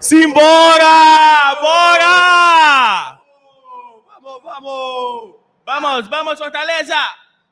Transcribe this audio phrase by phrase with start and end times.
[0.00, 1.56] Simbora!
[1.60, 3.18] Bora!
[4.22, 5.34] Vamos, vamos!
[5.66, 6.94] Vamos, vamos, Fortaleza!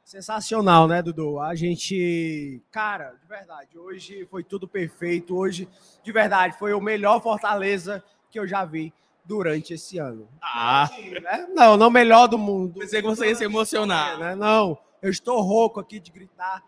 [0.05, 1.41] Sensacional, né, Dudu?
[1.41, 5.37] A gente, cara, de verdade, hoje foi tudo perfeito.
[5.37, 5.69] Hoje,
[6.05, 8.93] de verdade, foi o melhor Fortaleza que eu já vi
[9.25, 10.29] durante esse ano.
[10.41, 10.89] Ah,
[11.21, 11.49] Né?
[11.53, 12.79] Não, não o melhor do mundo.
[12.79, 14.19] pensei que você ia se emocionar.
[14.21, 14.37] né?
[14.37, 16.63] Não, eu estou rouco aqui de gritar,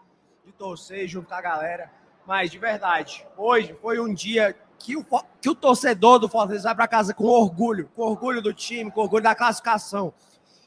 [0.44, 1.88] de torcer junto com a galera.
[2.26, 5.04] Mas, de verdade, hoje foi um dia que o,
[5.40, 9.00] que o torcedor do Fortaleza vai para casa com orgulho, com orgulho do time, com
[9.00, 10.12] orgulho da classificação.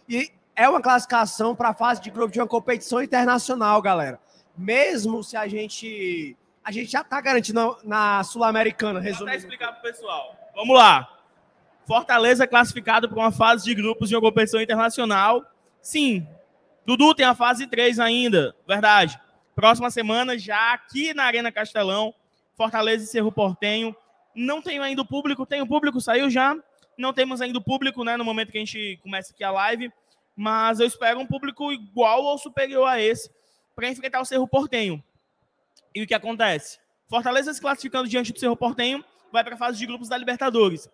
[0.08, 4.20] E é uma classificação para a fase de grupo de uma competição internacional, galera.
[4.58, 6.36] Mesmo se a gente.
[6.64, 9.38] A gente já está garantido na, na Sul-Americana, Vou até resumindo.
[9.38, 10.36] explicar pro pessoal.
[10.54, 11.10] Vamos lá.
[11.88, 15.44] Fortaleza é classificado para uma fase de grupos de uma competição internacional.
[15.82, 16.28] Sim.
[16.86, 19.20] Dudu tem a fase 3 ainda, verdade.
[19.56, 22.14] Próxima semana, já aqui na Arena Castelão,
[22.56, 23.96] Fortaleza e Cerro Portenho.
[24.36, 26.56] Não tenho ainda o público, tem o público, saiu já.
[26.98, 29.92] Não temos ainda o público, né, no momento que a gente começa aqui a live.
[30.36, 33.30] Mas eu espero um público igual ou superior a esse
[33.76, 35.04] para enfrentar o Cerro Portenho.
[35.94, 36.80] E o que acontece?
[37.10, 40.90] Fortaleza se classificando diante do Cerro Portenho, vai para a fase de grupos da Libertadores.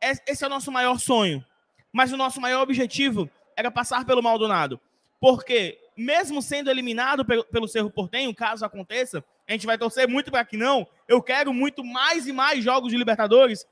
[0.00, 1.44] Es- Esse é o nosso maior sonho.
[1.92, 4.78] Mas o nosso maior objetivo era passar pelo Maldonado.
[5.18, 10.44] Porque, mesmo sendo eliminado pelo Cerro Portenho, caso aconteça, a gente vai torcer muito para
[10.44, 10.86] que não.
[11.06, 13.66] Eu quero muito mais e mais jogos de Libertadores.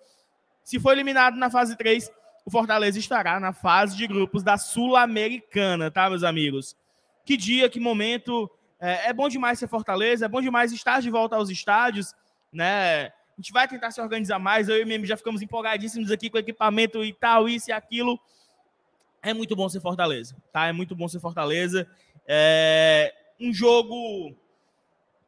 [0.63, 2.11] Se for eliminado na fase 3,
[2.45, 6.77] o Fortaleza estará na fase de grupos da Sul-Americana, tá, meus amigos?
[7.25, 8.51] Que dia, que momento.
[8.79, 12.15] É, é bom demais ser Fortaleza, é bom demais estar de volta aos estádios,
[12.53, 13.07] né?
[13.07, 14.69] A gente vai tentar se organizar mais.
[14.69, 18.21] Eu e o Meme já ficamos empolgadíssimos aqui com equipamento e tal, isso e aquilo.
[19.21, 20.67] É muito bom ser Fortaleza, tá?
[20.67, 21.89] É muito bom ser Fortaleza.
[22.29, 24.37] É um jogo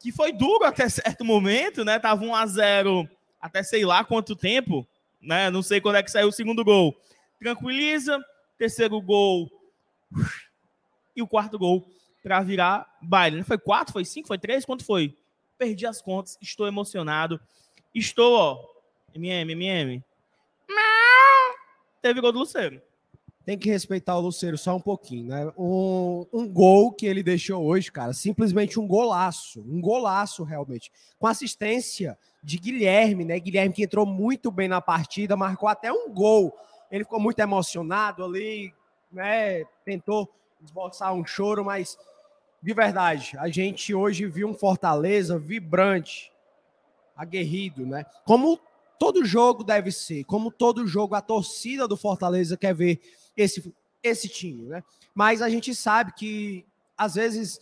[0.07, 1.99] que foi duro até certo momento, né?
[1.99, 4.87] Tava 1 a 0 até sei lá quanto tempo,
[5.21, 5.51] né?
[5.51, 6.97] Não sei quando é que saiu o segundo gol.
[7.41, 8.25] Tranquiliza,
[8.57, 9.51] terceiro gol
[11.17, 11.85] e o quarto gol
[12.23, 13.43] para virar baile.
[13.43, 14.65] Foi quatro, foi cinco, foi três?
[14.65, 15.13] Quanto foi?
[15.59, 17.41] Perdi as contas, estou emocionado.
[17.93, 18.65] Estou, ó.
[19.13, 20.05] MM, MM.
[22.01, 22.81] Teve gol do Luceiro.
[23.47, 25.53] Tem que respeitar o Luceiro só um pouquinho, né?
[25.57, 30.91] Um, um gol que ele deixou hoje, cara, simplesmente um golaço, um golaço realmente.
[31.17, 33.39] Com assistência de Guilherme, né?
[33.39, 36.53] Guilherme que entrou muito bem na partida, marcou até um gol.
[36.91, 38.75] Ele ficou muito emocionado ali,
[39.13, 39.63] né?
[39.85, 40.29] Tentou
[40.61, 41.97] esboçar um choro, mas
[42.61, 46.33] de verdade, a gente hoje viu um Fortaleza vibrante,
[47.15, 48.05] aguerrido, né?
[48.25, 48.59] Como
[48.99, 53.01] todo jogo deve ser, como todo jogo a torcida do Fortaleza quer ver
[53.37, 54.83] esse, esse time, né?
[55.15, 56.65] Mas a gente sabe que
[56.97, 57.61] às vezes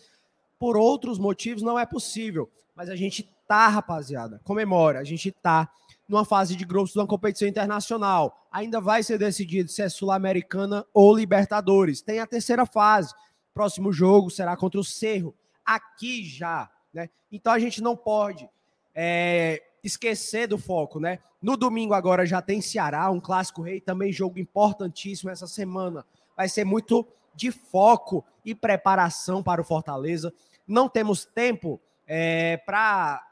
[0.58, 5.68] por outros motivos não é possível, mas a gente tá, rapaziada, comemora, a gente tá
[6.08, 8.46] numa fase de grupos de uma competição internacional.
[8.50, 12.02] Ainda vai ser decidido se é Sul-Americana ou Libertadores.
[12.02, 13.12] Tem a terceira fase.
[13.52, 15.34] Próximo jogo será contra o Cerro,
[15.64, 17.08] aqui já, né?
[17.30, 18.48] Então a gente não pode
[18.94, 21.18] é, esquecer do foco, né?
[21.40, 26.04] No domingo agora já tem Ceará, um clássico rei, também jogo importantíssimo essa semana.
[26.34, 30.32] Vai ser muito de foco e preparação para o Fortaleza.
[30.66, 33.22] Não temos tempo é, para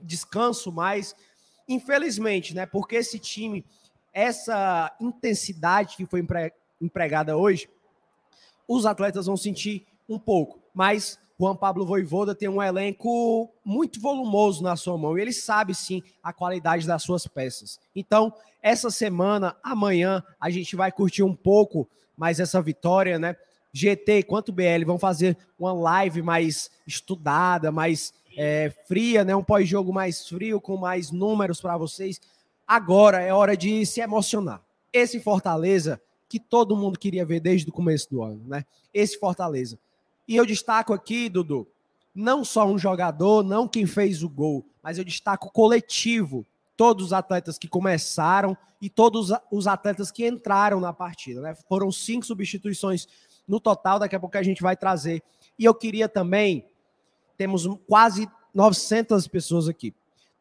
[0.00, 1.14] descanso mais,
[1.68, 2.64] infelizmente, né?
[2.64, 3.64] Porque esse time,
[4.12, 7.68] essa intensidade que foi empre- empregada hoje,
[8.66, 14.62] os atletas vão sentir um pouco, mas Juan Pablo Voivoda tem um elenco muito volumoso
[14.62, 17.78] na sua mão e ele sabe sim a qualidade das suas peças.
[17.94, 23.36] Então, essa semana, amanhã, a gente vai curtir um pouco mais essa vitória, né?
[23.72, 29.36] GT quanto BL vão fazer uma live mais estudada, mais é, fria, né?
[29.36, 32.20] Um pós-jogo mais frio, com mais números para vocês.
[32.66, 34.60] Agora é hora de se emocionar.
[34.92, 38.64] Esse Fortaleza que todo mundo queria ver desde o começo do ano, né?
[38.92, 39.78] Esse Fortaleza.
[40.28, 41.66] E eu destaco aqui, Dudu,
[42.14, 46.44] não só um jogador, não quem fez o gol, mas eu destaco o coletivo,
[46.76, 51.54] todos os atletas que começaram e todos os atletas que entraram na partida, né?
[51.68, 53.08] Foram cinco substituições
[53.48, 55.22] no total, daqui a pouco a gente vai trazer.
[55.58, 56.66] E eu queria também,
[57.36, 59.94] temos quase 900 pessoas aqui,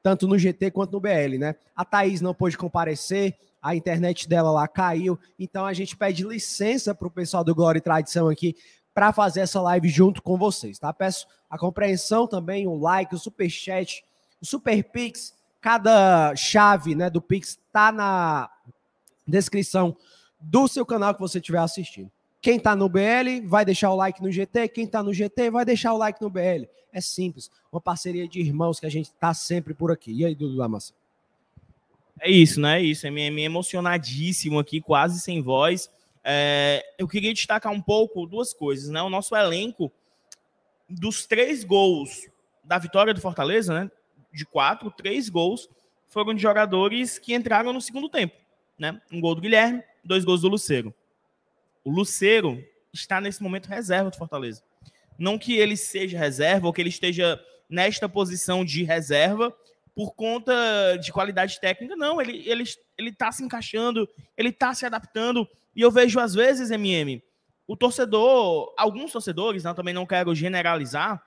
[0.03, 1.55] tanto no GT quanto no BL, né?
[1.75, 6.93] A Thaís não pôde comparecer, a internet dela lá caiu, então a gente pede licença
[6.93, 8.55] para o pessoal do Glória e Tradição aqui
[8.97, 10.91] para fazer essa live junto com vocês, tá?
[10.91, 14.03] Peço a compreensão também, o like, o super chat,
[14.41, 18.49] o super pix, cada chave, né, do pix tá na
[19.27, 19.95] descrição
[20.41, 22.09] do seu canal que você estiver assistindo.
[22.41, 25.63] Quem tá no BL vai deixar o like no GT, quem tá no GT vai
[25.63, 26.65] deixar o like no BL.
[26.91, 30.11] É simples, uma parceria de irmãos que a gente tá sempre por aqui.
[30.11, 30.91] E aí, Dudu Massa?
[32.19, 32.79] É isso, né?
[32.79, 33.05] É isso.
[33.05, 35.87] É me, me emocionadíssimo aqui, quase sem voz.
[36.29, 39.01] É, eu queria destacar um pouco duas coisas, né?
[39.01, 39.89] O nosso elenco,
[40.89, 42.27] dos três gols
[42.61, 43.91] da vitória do Fortaleza, né?
[44.33, 45.69] De quatro, três gols
[46.09, 48.35] foram de jogadores que entraram no segundo tempo,
[48.77, 49.01] né?
[49.09, 50.93] Um gol do Guilherme, dois gols do Luceiro.
[51.81, 54.61] O Luceiro está nesse momento reserva do Fortaleza.
[55.17, 59.55] Não que ele seja reserva ou que ele esteja nesta posição de reserva
[59.95, 62.21] por conta de qualidade técnica, não.
[62.21, 62.65] Ele ele
[62.97, 65.47] ele está se encaixando, ele está se adaptando.
[65.77, 67.23] E eu vejo às vezes, MM,
[67.67, 71.23] o torcedor, alguns torcedores, não, também não quero generalizar,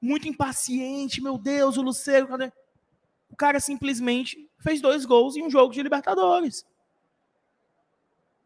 [0.00, 1.20] muito impaciente.
[1.20, 2.52] Meu Deus, o Luceiro, cadê?
[3.28, 6.64] O cara simplesmente fez dois gols em um jogo de Libertadores.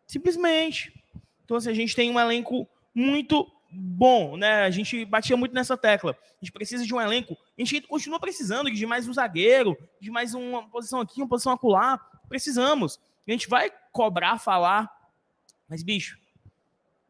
[0.07, 0.95] Simplesmente.
[1.45, 4.63] Então, assim, a gente tem um elenco muito bom, né?
[4.63, 6.13] A gente batia muito nessa tecla.
[6.13, 7.35] A gente precisa de um elenco.
[7.35, 11.53] A gente continua precisando de mais um zagueiro, de mais uma posição aqui, uma posição
[11.53, 11.99] acolá.
[12.31, 12.99] Precisamos.
[13.27, 14.98] A gente vai cobrar, falar.
[15.69, 16.19] Mas, bicho,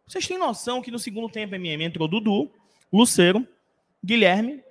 [0.07, 2.51] vocês têm noção que no segundo tempo MM entrou Dudu,
[2.93, 3.47] Luceiro,
[4.05, 4.63] Guilherme,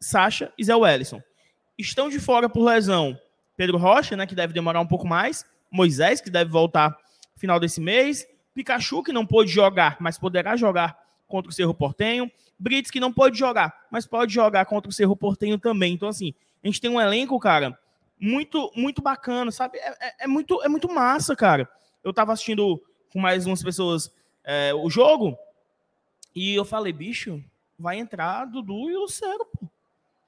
[0.00, 1.22] Sacha e Zé Wellison.
[1.78, 3.18] Estão de fora por lesão
[3.56, 6.96] Pedro Rocha, né, que deve demorar um pouco mais, Moisés, que deve voltar
[7.36, 10.96] final desse mês, Pikachu, que não pôde jogar, mas poderá jogar
[11.26, 15.16] contra o Cerro Portenho, Brits, que não pode jogar, mas pode jogar contra o Cerro
[15.16, 15.94] Portenho também.
[15.94, 17.76] Então, assim, a gente tem um elenco, cara,
[18.20, 19.78] muito muito bacana, sabe?
[19.78, 21.68] É, é, é muito, é muito massa, cara.
[22.04, 22.80] Eu tava assistindo
[23.12, 24.10] com mais umas pessoas
[24.44, 25.36] é, o jogo
[26.34, 27.42] e eu falei, bicho,
[27.78, 29.66] vai entrar Dudu e Lucero, pô.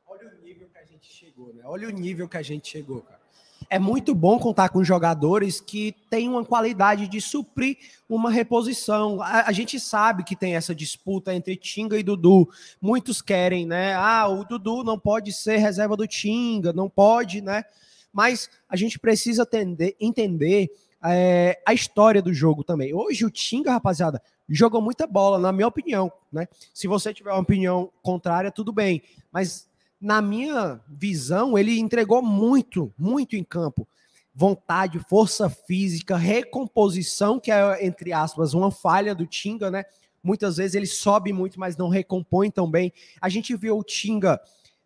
[0.06, 1.62] Olha o nível que a gente chegou, né?
[1.64, 3.24] Olha o nível que a gente chegou, cara
[3.70, 7.76] é muito bom contar com jogadores que têm uma qualidade de suprir
[8.08, 9.20] uma reposição.
[9.20, 12.48] A, a, gente sabe que tem essa disputa entre Tinga e Dudu.
[12.80, 13.94] Muitos querem, né?
[13.94, 17.64] Ah, o Dudu não pode ser reserva do Tinga, não pode, né?
[18.12, 20.70] Mas a gente precisa atender, entender
[21.04, 22.94] é, a história do jogo também.
[22.94, 26.48] Hoje o Tinga, rapaziada, jogou muita bola, na minha opinião, né?
[26.72, 29.02] Se você tiver uma opinião contrária, tudo bem.
[29.30, 29.68] Mas
[30.00, 33.86] na minha visão, ele entregou muito, muito em campo.
[34.34, 39.84] Vontade, força física, recomposição, que é, entre aspas, uma falha do Tinga, né?
[40.22, 42.92] Muitas vezes ele sobe muito, mas não recompõe tão bem.
[43.20, 44.40] A gente viu o Tinga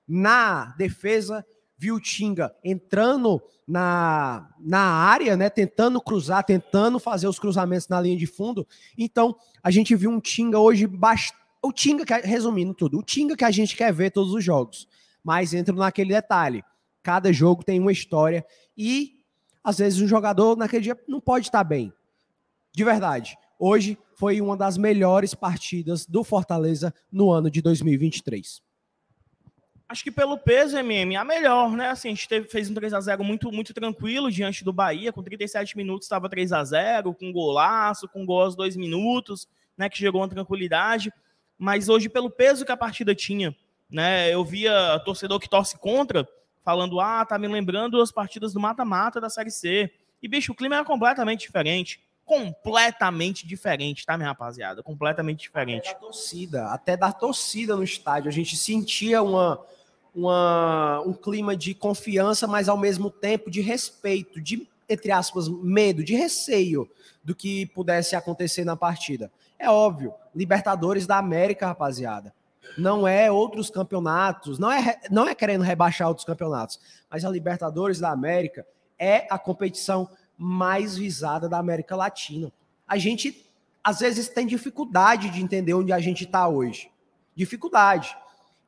[0.06, 1.44] na defesa,
[1.78, 5.48] viu o Tinga entrando na, na área, né?
[5.48, 8.66] Tentando cruzar, tentando fazer os cruzamentos na linha de fundo.
[8.96, 11.38] Então, a gente viu um Tinga hoje bastante.
[11.62, 14.86] O Tinga, resumindo tudo, o Tinga que a gente quer ver todos os jogos
[15.28, 16.64] mas entro naquele detalhe.
[17.02, 19.16] Cada jogo tem uma história e
[19.62, 21.92] às vezes um jogador naquele dia não pode estar bem.
[22.72, 23.36] De verdade.
[23.58, 28.62] Hoje foi uma das melhores partidas do Fortaleza no ano de 2023.
[29.88, 31.88] Acho que pelo peso, MM, a melhor, né?
[31.88, 35.12] Assim, a gente teve, fez um 3 a 0 muito, muito tranquilo diante do Bahia,
[35.12, 39.48] com 37 minutos estava 3 a 0 com golaço, com gol aos dois minutos,
[39.78, 39.88] né?
[39.88, 41.10] Que chegou uma tranquilidade.
[41.56, 43.56] Mas hoje, pelo peso que a partida tinha,
[43.90, 44.32] né?
[44.32, 46.28] Eu via torcedor que torce contra
[46.62, 49.90] falando: ah, tá me lembrando as partidas do mata-mata da Série C.
[50.22, 51.98] E, bicho, o clima era completamente diferente.
[52.26, 54.82] Completamente diferente, tá, minha rapaziada?
[54.82, 55.88] Completamente diferente.
[55.88, 58.28] Até da torcida, até da torcida no estádio.
[58.28, 59.64] A gente sentia uma,
[60.18, 66.02] uma, um clima de confiança, mas ao mesmo tempo de respeito, de, entre aspas, medo,
[66.02, 66.88] de receio
[67.22, 69.30] do que pudesse acontecer na partida.
[69.58, 72.32] É óbvio, Libertadores da América, rapaziada
[72.76, 76.78] não é outros campeonatos, não é, não é querendo rebaixar outros campeonatos,
[77.10, 78.66] mas a Libertadores da América
[78.98, 82.52] é a competição mais visada da América Latina.
[82.86, 83.46] A gente
[83.82, 86.90] às vezes tem dificuldade de entender onde a gente está hoje.
[87.34, 88.16] Dificuldade.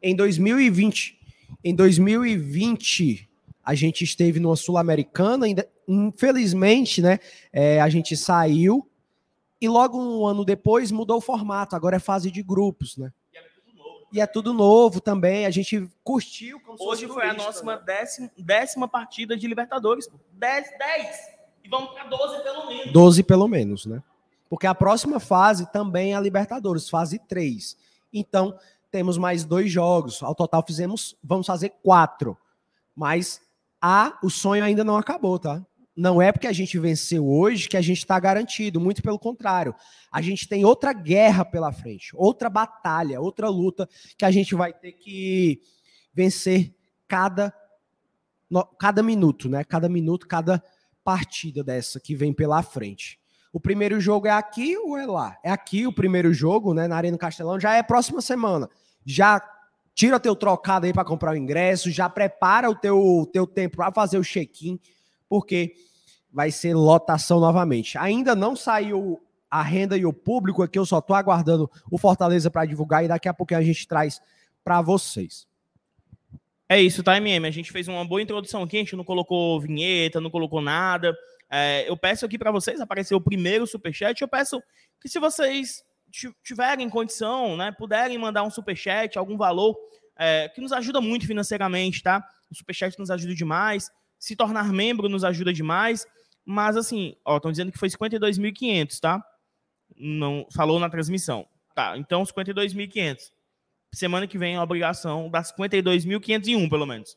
[0.02, 1.20] Em 2020,
[1.62, 3.29] em 2020
[3.64, 5.47] a gente esteve numa sul-americana,
[5.87, 7.19] infelizmente, né?
[7.52, 8.88] É, a gente saiu
[9.61, 11.76] e logo um ano depois mudou o formato.
[11.76, 13.12] Agora é fase de grupos, né?
[14.12, 15.47] e é tudo novo também.
[15.47, 16.61] A gente curtiu.
[16.79, 17.81] Hoje foi a nossa né?
[17.85, 20.09] décima, décima partida de Libertadores.
[20.33, 21.17] 10, 10.
[21.64, 22.93] E vamos para 12 pelo menos.
[22.93, 24.02] 12 pelo menos, né?
[24.49, 27.76] Porque a próxima fase também é a Libertadores, fase 3.
[28.12, 28.59] Então,
[28.90, 30.23] temos mais dois jogos.
[30.23, 32.37] Ao total, fizemos, vamos fazer quatro.
[32.94, 33.40] Mas
[33.80, 35.64] a, o sonho ainda não acabou, tá?
[36.00, 39.75] não é porque a gente venceu hoje que a gente está garantido, muito pelo contrário.
[40.11, 44.73] A gente tem outra guerra pela frente, outra batalha, outra luta que a gente vai
[44.73, 45.61] ter que
[46.14, 46.75] vencer
[47.06, 47.52] cada,
[48.78, 49.62] cada minuto, né?
[49.62, 50.64] Cada minuto, cada
[51.04, 53.20] partida dessa que vem pela frente.
[53.52, 55.37] O primeiro jogo é aqui ou é lá?
[55.42, 56.87] É aqui o primeiro jogo, né?
[56.87, 58.69] Na Arena Castelão, já é próxima semana.
[59.04, 59.40] Já
[59.95, 63.92] tira teu trocado aí para comprar o ingresso, já prepara o teu, teu tempo para
[63.92, 64.78] fazer o check-in
[65.30, 65.75] porque
[66.33, 67.97] vai ser lotação novamente.
[67.97, 72.50] Ainda não saiu a renda e o público aqui, eu só estou aguardando o Fortaleza
[72.50, 74.21] para divulgar e daqui a pouco a gente traz
[74.64, 75.47] para vocês.
[76.69, 77.47] É isso, tá, MM?
[77.47, 81.16] A gente fez uma boa introdução aqui, a gente não colocou vinheta, não colocou nada.
[81.50, 84.62] É, eu peço aqui para vocês, apareceu o primeiro superchat, eu peço
[85.00, 85.83] que se vocês
[86.42, 89.76] tiverem condição, né, puderem mandar um superchat, algum valor,
[90.16, 92.25] é, que nos ajuda muito financeiramente, tá?
[92.50, 96.07] O superchat nos ajuda demais, se tornar membro nos ajuda demais,
[96.45, 99.25] mas assim, ó, estão dizendo que foi 52.500, tá?
[99.97, 101.47] Não falou na transmissão.
[101.75, 103.33] Tá, então 52.500.
[103.92, 107.16] Semana que vem a obrigação das 52.501, pelo menos.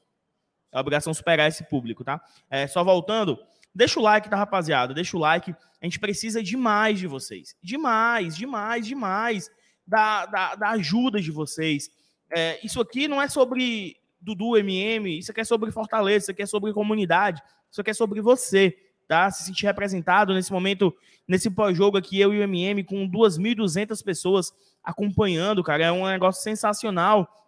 [0.71, 2.21] É a obrigação superar esse público, tá?
[2.49, 3.37] É, só voltando,
[3.73, 4.93] deixa o like, tá, rapaziada?
[4.93, 5.51] Deixa o like.
[5.81, 7.55] A gente precisa demais de vocês.
[7.61, 9.49] Demais, demais, demais
[9.85, 11.89] da, da, da ajuda de vocês.
[12.31, 16.41] É, isso aqui não é sobre Dudu MM, isso aqui é sobre Fortaleza, isso aqui
[16.41, 18.75] é sobre comunidade, isso aqui é sobre você,
[19.07, 19.29] tá?
[19.29, 20.95] Se sentir representado nesse momento,
[21.27, 24.53] nesse pós-jogo aqui, eu e o MM, com 2.200 pessoas
[24.83, 27.42] acompanhando, cara, é um negócio sensacional.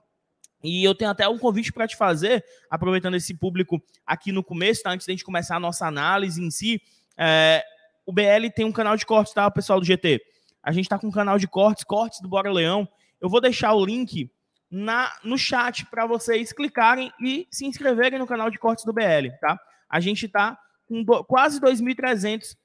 [0.65, 4.83] E eu tenho até um convite para te fazer, aproveitando esse público aqui no começo,
[4.83, 4.91] tá?
[4.91, 6.81] Antes da gente começar a nossa análise em si.
[7.17, 7.63] É,
[8.05, 10.21] o BL tem um canal de cortes, tá, pessoal do GT?
[10.61, 12.87] A gente tá com um canal de cortes, cortes do Bora Leão.
[13.21, 14.31] Eu vou deixar o link
[14.69, 19.29] na, no chat para vocês clicarem e se inscreverem no canal de cortes do BL,
[19.39, 19.59] tá?
[19.89, 20.57] A gente tá
[20.87, 22.55] com quase 2.300,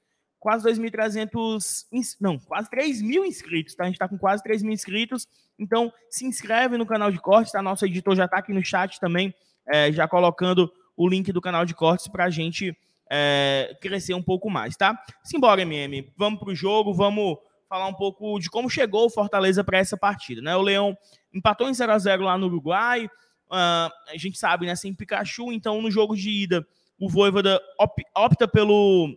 [0.41, 1.85] quase 2.300,
[2.19, 3.83] não, quase 3 mil inscritos, tá?
[3.83, 7.51] A gente tá com quase 3 mil inscritos, então se inscreve no canal de cortes,
[7.51, 7.61] tá?
[7.61, 9.33] Nosso editor já tá aqui no chat também,
[9.71, 12.75] é, já colocando o link do canal de cortes para a gente
[13.09, 14.99] é, crescer um pouco mais, tá?
[15.23, 17.37] Simbora, MM, vamos pro jogo, vamos
[17.69, 20.55] falar um pouco de como chegou o Fortaleza para essa partida, né?
[20.55, 20.97] O Leão
[21.31, 25.53] empatou em 0 a 0 lá no Uruguai, uh, a gente sabe, né, sem Pikachu,
[25.53, 26.65] então no jogo de ida
[26.99, 29.15] o Voivoda op, opta pelo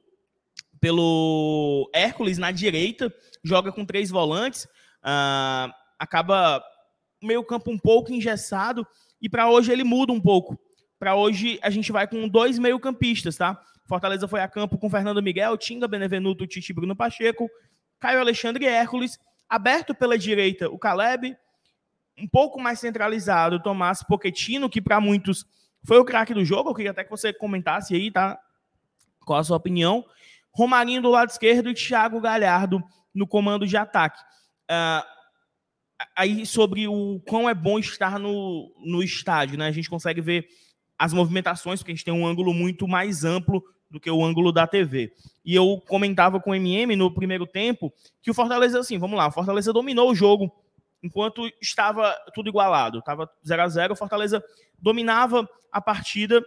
[0.84, 3.10] pelo Hércules na direita,
[3.42, 4.64] joga com três volantes,
[5.02, 6.62] uh, acaba
[7.22, 8.86] meio campo um pouco engessado
[9.18, 10.60] e para hoje ele muda um pouco.
[10.98, 13.58] Para hoje a gente vai com dois meio campistas, tá?
[13.86, 17.48] Fortaleza foi a campo com Fernando Miguel, Tinga, Benevenuto, Tite Bruno Pacheco,
[17.98, 21.34] Caio Alexandre e Hércules, aberto pela direita o Caleb,
[22.18, 25.46] um pouco mais centralizado o Tomás Pochettino, que para muitos
[25.82, 26.68] foi o craque do jogo.
[26.68, 28.38] Eu queria até que você comentasse aí, tá?
[29.24, 30.04] Qual a sua opinião?
[30.54, 32.82] Romarinho do lado esquerdo e Thiago Galhardo
[33.14, 34.20] no comando de ataque.
[34.70, 35.04] Uh,
[36.16, 39.66] aí sobre o quão é bom estar no, no estádio, né?
[39.66, 40.46] A gente consegue ver
[40.98, 44.52] as movimentações, porque a gente tem um ângulo muito mais amplo do que o ângulo
[44.52, 45.12] da TV.
[45.44, 47.92] E eu comentava com o MM no primeiro tempo
[48.22, 50.52] que o Fortaleza, assim, vamos lá, o Fortaleza dominou o jogo
[51.02, 54.42] enquanto estava tudo igualado, estava 0 a 0 o Fortaleza
[54.78, 56.42] dominava a partida,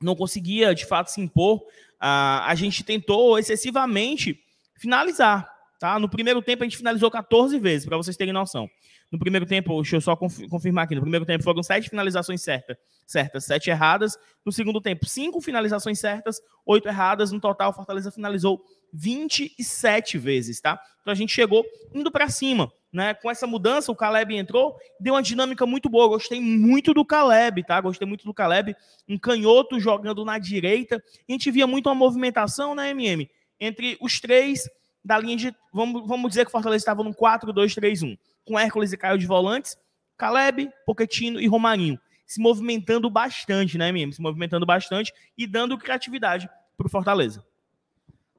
[0.00, 1.62] não conseguia de fato se impor.
[2.00, 4.38] A gente tentou excessivamente
[4.76, 5.48] finalizar.
[5.78, 5.98] Tá?
[5.98, 8.68] No primeiro tempo, a gente finalizou 14 vezes, para vocês terem noção.
[9.12, 12.76] No primeiro tempo, deixa eu só confirmar aqui, no primeiro tempo foram sete finalizações certas,
[13.06, 14.18] certas, sete erradas.
[14.44, 17.32] No segundo tempo, cinco finalizações certas, oito erradas.
[17.32, 20.80] No total, o Fortaleza finalizou 27 vezes, tá?
[21.00, 21.64] Então a gente chegou
[21.94, 23.14] indo para cima, né?
[23.14, 26.08] Com essa mudança, o Caleb entrou, deu uma dinâmica muito boa.
[26.08, 27.80] Gostei muito do Caleb, tá?
[27.80, 28.74] Gostei muito do Caleb,
[29.08, 31.02] um canhoto jogando na direita.
[31.28, 33.30] A gente via muito uma movimentação, né, MM?
[33.60, 34.68] Entre os três
[35.04, 35.54] da linha de.
[35.72, 39.76] Vamos, vamos dizer que o Fortaleza estava no 4-2-3-1, com Hércules e Caio de volantes,
[40.16, 41.98] Caleb, Poquetino e Romarinho.
[42.26, 44.12] Se movimentando bastante, né, MM?
[44.12, 47.42] Se movimentando bastante e dando criatividade para o Fortaleza.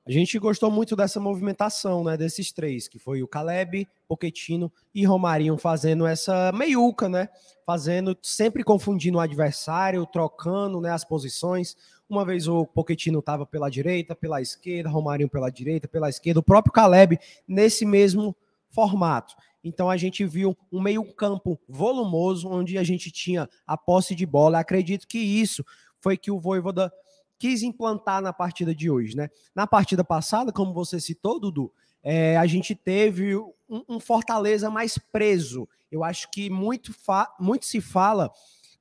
[0.09, 5.05] A gente gostou muito dessa movimentação, né, desses três, que foi o Caleb, Poquetino e
[5.05, 7.29] Romarinho fazendo essa meiuca, né,
[7.63, 11.77] fazendo, sempre confundindo o adversário, trocando, né, as posições.
[12.09, 16.43] Uma vez o Poquetino estava pela direita, pela esquerda, Romarinho pela direita, pela esquerda, o
[16.43, 18.35] próprio Caleb nesse mesmo
[18.71, 19.35] formato.
[19.63, 24.57] Então a gente viu um meio-campo volumoso, onde a gente tinha a posse de bola.
[24.57, 25.63] Acredito que isso
[26.01, 26.91] foi que o Voivoda
[27.39, 29.29] quis implantar na partida de hoje, né?
[29.55, 31.71] Na partida passada, como você citou, Dudu,
[32.03, 33.53] é, a gente teve um,
[33.87, 35.67] um, Fortaleza mais preso.
[35.89, 36.93] Eu acho que muito,
[37.39, 38.29] muito se fala,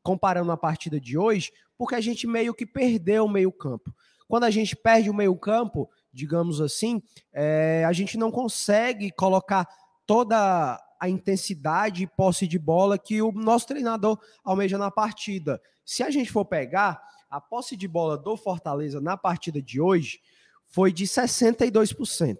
[0.02, 3.94] comparando a partida de hoje, porque a gente meio que perdeu o meio-campo.
[4.26, 7.00] Quando a gente perde o meio-campo, digamos assim,
[7.32, 9.66] é, a gente não consegue colocar
[10.04, 15.60] toda a intensidade e posse de bola que o nosso treinador almeja na partida.
[15.84, 17.00] Se a gente for pegar,
[17.30, 20.20] a posse de bola do Fortaleza na partida de hoje
[20.66, 22.38] foi de 62%.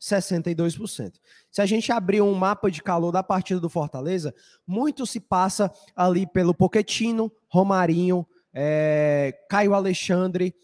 [0.00, 1.14] 62%.
[1.50, 4.34] Se a gente abrir um mapa de calor da partida do Fortaleza,
[4.66, 10.54] muito se passa ali pelo Poquetino, Romarinho, é, Caio Alexandre.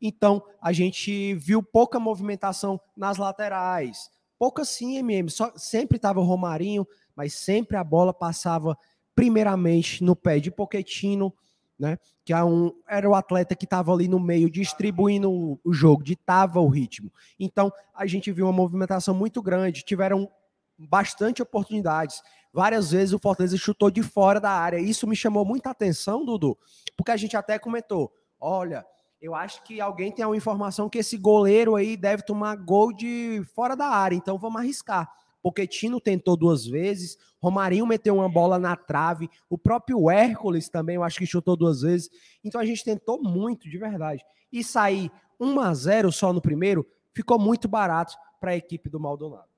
[0.00, 4.10] Então, a gente viu pouca movimentação nas laterais.
[4.38, 5.30] Pouca sim, MM.
[5.30, 8.76] Só, sempre estava o Romarinho, mas sempre a bola passava
[9.14, 11.32] primeiramente no pé de Poquetino,
[11.80, 11.98] né?
[12.24, 16.04] Que é um, era o atleta que estava ali no meio distribuindo o, o jogo,
[16.04, 17.10] ditava o ritmo.
[17.38, 20.30] Então, a gente viu uma movimentação muito grande, tiveram
[20.78, 22.22] bastante oportunidades.
[22.52, 24.78] Várias vezes o Fortaleza chutou de fora da área.
[24.78, 26.56] Isso me chamou muita atenção, Dudu,
[26.96, 28.84] porque a gente até comentou: olha,
[29.20, 33.42] eu acho que alguém tem uma informação que esse goleiro aí deve tomar gol de
[33.54, 35.10] fora da área, então vamos arriscar.
[35.42, 41.02] Poquetino tentou duas vezes, Romarinho meteu uma bola na trave, o próprio Hércules também, eu
[41.02, 42.10] acho que chutou duas vezes.
[42.44, 44.22] Então a gente tentou muito, de verdade.
[44.52, 49.00] E sair 1 a 0 só no primeiro ficou muito barato para a equipe do
[49.00, 49.48] Maldonado.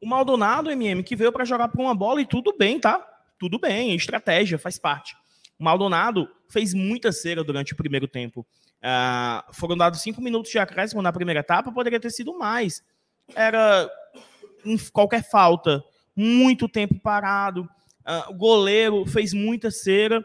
[0.00, 3.06] O Maldonado, MM, que veio para jogar por uma bola e tudo bem, tá?
[3.38, 5.16] Tudo bem, estratégia, faz parte.
[5.58, 8.46] O Maldonado fez muita cera durante o primeiro tempo.
[8.82, 12.82] Uh, foram dados cinco minutos de acréscimo na primeira etapa, poderia ter sido mais.
[13.34, 13.88] Era
[14.64, 15.82] em qualquer falta,
[16.14, 17.62] muito tempo parado.
[18.06, 20.22] Uh, o goleiro fez muita cera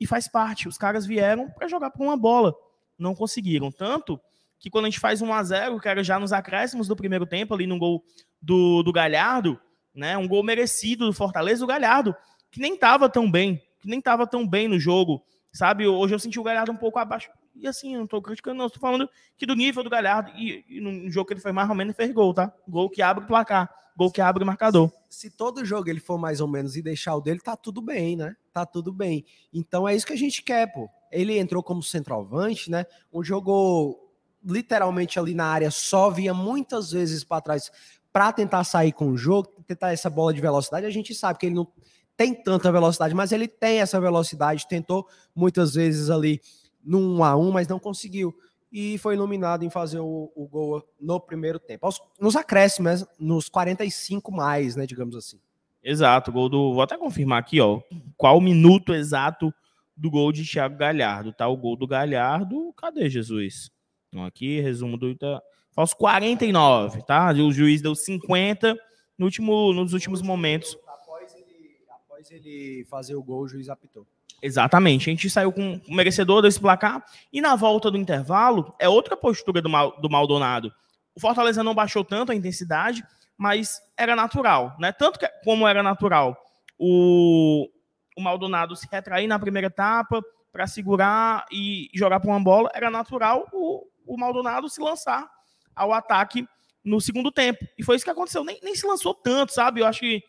[0.00, 0.68] e faz parte.
[0.68, 2.54] Os caras vieram para jogar por uma bola.
[2.98, 3.70] Não conseguiram.
[3.70, 4.20] Tanto
[4.58, 7.26] que quando a gente faz 1 a 0 que era já nos acréscimos do primeiro
[7.26, 8.04] tempo, ali no gol
[8.40, 9.60] do, do Galhardo,
[9.94, 10.16] né?
[10.16, 12.14] Um gol merecido do Fortaleza, o Galhardo,
[12.50, 15.22] que nem estava tão bem, que nem estava tão bem no jogo.
[15.52, 17.30] Sabe, hoje eu senti o Galhardo um pouco abaixo.
[17.60, 18.66] E assim, eu não tô criticando, não.
[18.66, 20.30] Estou falando que do nível do Galhardo.
[20.36, 22.52] E, e, no jogo que ele foi mais ou menos, fez gol, tá?
[22.66, 23.68] Gol que abre o placar.
[23.96, 24.90] Gol que abre o marcador.
[25.08, 27.82] Se, se todo jogo ele for mais ou menos e deixar o dele, tá tudo
[27.82, 28.36] bem, né?
[28.52, 29.24] Tá tudo bem.
[29.52, 30.88] Então é isso que a gente quer, pô.
[31.10, 32.86] Ele entrou como centroavante, né?
[33.12, 33.98] Um jogo
[34.44, 37.70] literalmente ali na área só, via muitas vezes para trás
[38.12, 40.86] para tentar sair com o jogo, tentar essa bola de velocidade.
[40.86, 41.68] A gente sabe que ele não
[42.16, 44.66] tem tanta velocidade, mas ele tem essa velocidade.
[44.66, 46.40] Tentou muitas vezes ali
[46.88, 48.34] no 1 a 1 mas não conseguiu.
[48.72, 51.86] E foi iluminado em fazer o, o gol no primeiro tempo.
[51.86, 55.38] Aos, nos acréscimos, nos 45 mais, né, digamos assim.
[55.82, 56.74] Exato, gol do.
[56.74, 57.80] Vou até confirmar aqui, ó.
[58.16, 59.52] Qual o minuto exato
[59.96, 61.32] do gol de Thiago Galhardo?
[61.32, 62.72] Tá o gol do Galhardo.
[62.74, 63.70] Cadê Jesus?
[64.08, 65.14] Então, aqui, resumo do.
[65.16, 65.40] Tá,
[65.76, 67.30] aos 49, tá?
[67.32, 68.76] O juiz deu 50
[69.16, 70.76] no último, nos últimos momentos.
[70.86, 74.06] Após ele, após ele fazer o gol, o juiz apitou.
[74.40, 75.08] Exatamente.
[75.08, 77.04] A gente saiu com o merecedor desse placar.
[77.32, 80.72] E na volta do intervalo, é outra postura do, Mal, do Maldonado.
[81.14, 83.04] O Fortaleza não baixou tanto a intensidade,
[83.36, 84.92] mas era natural, né?
[84.92, 86.36] Tanto que, como era natural
[86.78, 87.68] o,
[88.16, 90.22] o Maldonado se retrair na primeira etapa
[90.52, 95.28] para segurar e jogar para uma bola, era natural o, o Maldonado se lançar
[95.74, 96.46] ao ataque
[96.84, 97.66] no segundo tempo.
[97.76, 98.44] E foi isso que aconteceu.
[98.44, 99.80] Nem, nem se lançou tanto, sabe?
[99.80, 100.22] Eu acho que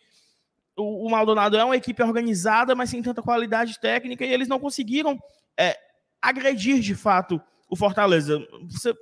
[0.80, 5.20] o, Maldonado é uma equipe organizada, mas sem tanta qualidade técnica, e eles não conseguiram
[5.58, 5.78] é,
[6.22, 8.40] agredir de fato o Fortaleza.
[8.70, 8.94] Você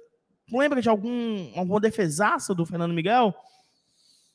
[0.51, 3.33] lembra de algum, alguma defesaça do Fernando Miguel?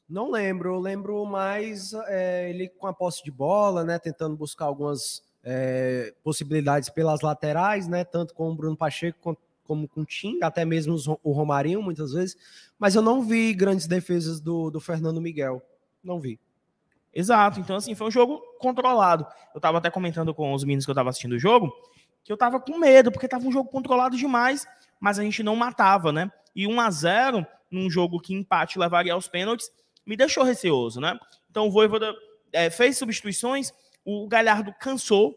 [0.08, 3.98] Não lembro, eu lembro mais é, ele com a posse de bola, né?
[3.98, 8.04] Tentando buscar algumas é, possibilidades pelas laterais, né?
[8.04, 12.12] Tanto com o Bruno Pacheco quanto como com o Tim, até mesmo o Romarinho, muitas
[12.12, 12.36] vezes,
[12.78, 15.62] mas eu não vi grandes defesas do, do Fernando Miguel.
[16.02, 16.38] Não vi.
[17.14, 19.26] Exato, então assim, foi um jogo controlado.
[19.54, 21.72] Eu estava até comentando com os meninos que eu estava assistindo o jogo,
[22.24, 24.66] que eu estava com medo, porque estava um jogo controlado demais,
[24.98, 26.30] mas a gente não matava, né?
[26.54, 29.70] E 1 a 0 num jogo que empate levaria aos pênaltis,
[30.06, 31.18] me deixou receoso, né?
[31.50, 32.14] Então o Voivoda
[32.52, 33.72] é, fez substituições,
[34.04, 35.34] o Galhardo cansou,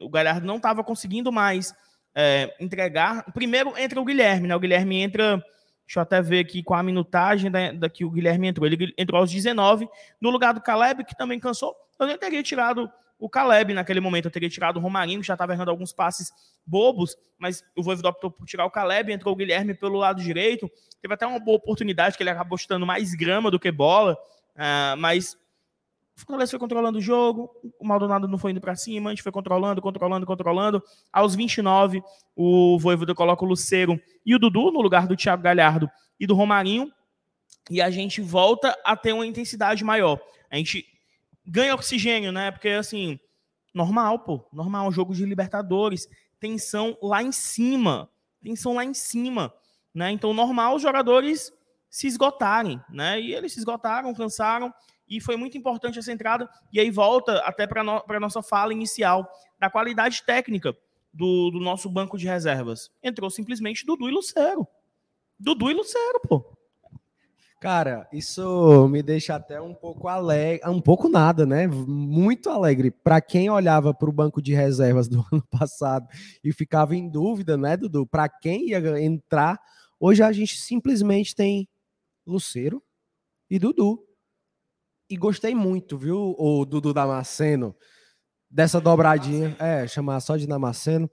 [0.00, 1.74] o Galhardo não estava conseguindo mais
[2.14, 3.24] é, entregar.
[3.32, 4.56] Primeiro entra o Guilherme, né?
[4.56, 5.42] O Guilherme entra.
[5.88, 8.66] Deixa eu até ver aqui com a minutagem da, da que o Guilherme entrou.
[8.66, 9.88] Ele entrou aos 19,
[10.20, 11.74] no lugar do Caleb, que também cansou.
[11.98, 14.26] Eu nem teria tirado o Caleb naquele momento.
[14.26, 16.30] Eu teria tirado o Romarinho, que já estava errando alguns passes
[16.66, 20.70] bobos, mas o Voivoda optou por tirar o Caleb, entrou o Guilherme pelo lado direito.
[21.00, 24.12] Teve até uma boa oportunidade, que ele acabou chutando mais grama do que bola,
[24.56, 25.38] uh, mas
[26.18, 29.22] o Fortaleza foi controlando o jogo, o Maldonado não foi indo para cima, a gente
[29.22, 30.82] foi controlando, controlando, controlando.
[31.12, 32.02] Aos 29,
[32.34, 36.34] o Voivoda coloca o Luceiro e o Dudu no lugar do Thiago Galhardo e do
[36.34, 36.92] Romarinho,
[37.70, 40.18] e a gente volta a ter uma intensidade maior.
[40.50, 40.84] A gente
[41.46, 42.50] ganha oxigênio, né?
[42.50, 43.20] Porque, assim,
[43.72, 46.08] normal, pô, normal, jogo de Libertadores,
[46.40, 48.10] tensão lá em cima,
[48.42, 49.54] tensão lá em cima,
[49.94, 50.10] né?
[50.10, 51.52] Então, normal os jogadores
[51.88, 53.20] se esgotarem, né?
[53.20, 54.74] E eles se esgotaram, cansaram,
[55.08, 56.48] e foi muito importante essa entrada.
[56.72, 60.76] E aí volta até para no, a nossa fala inicial da qualidade técnica
[61.12, 62.90] do, do, nosso banco de reservas.
[63.02, 64.66] Entrou simplesmente Dudu e Lucero.
[65.38, 66.58] Dudu e Lucero, pô.
[67.60, 71.66] Cara, isso me deixa até um pouco alegre, um pouco nada, né?
[71.66, 72.92] Muito alegre.
[72.92, 76.06] Para quem olhava para o banco de reservas do ano passado
[76.44, 78.06] e ficava em dúvida, né, Dudu?
[78.06, 79.60] Para quem ia entrar,
[79.98, 81.68] hoje a gente simplesmente tem
[82.24, 82.80] Luceiro
[83.50, 84.07] e Dudu.
[85.10, 87.74] E gostei muito, viu, o Dudu Damasceno,
[88.50, 89.56] dessa dobradinha.
[89.58, 91.10] É, chamar só de Damasceno.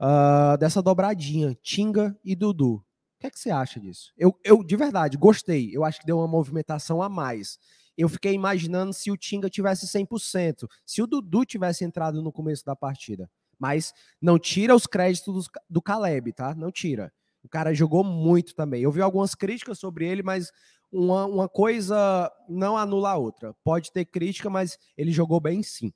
[0.00, 2.74] Uh, dessa dobradinha, Tinga e Dudu.
[2.74, 2.84] O
[3.20, 4.12] que, é que você acha disso?
[4.16, 5.70] Eu, eu, de verdade, gostei.
[5.74, 7.58] Eu acho que deu uma movimentação a mais.
[7.96, 12.64] Eu fiquei imaginando se o Tinga tivesse 100%, se o Dudu tivesse entrado no começo
[12.64, 13.28] da partida.
[13.58, 16.54] Mas não tira os créditos do, do Caleb, tá?
[16.54, 17.12] Não tira.
[17.42, 18.82] O cara jogou muito também.
[18.82, 20.52] Eu vi algumas críticas sobre ele, mas
[20.92, 23.54] uma, uma coisa não anula a outra.
[23.62, 25.92] Pode ter crítica, mas ele jogou bem sim.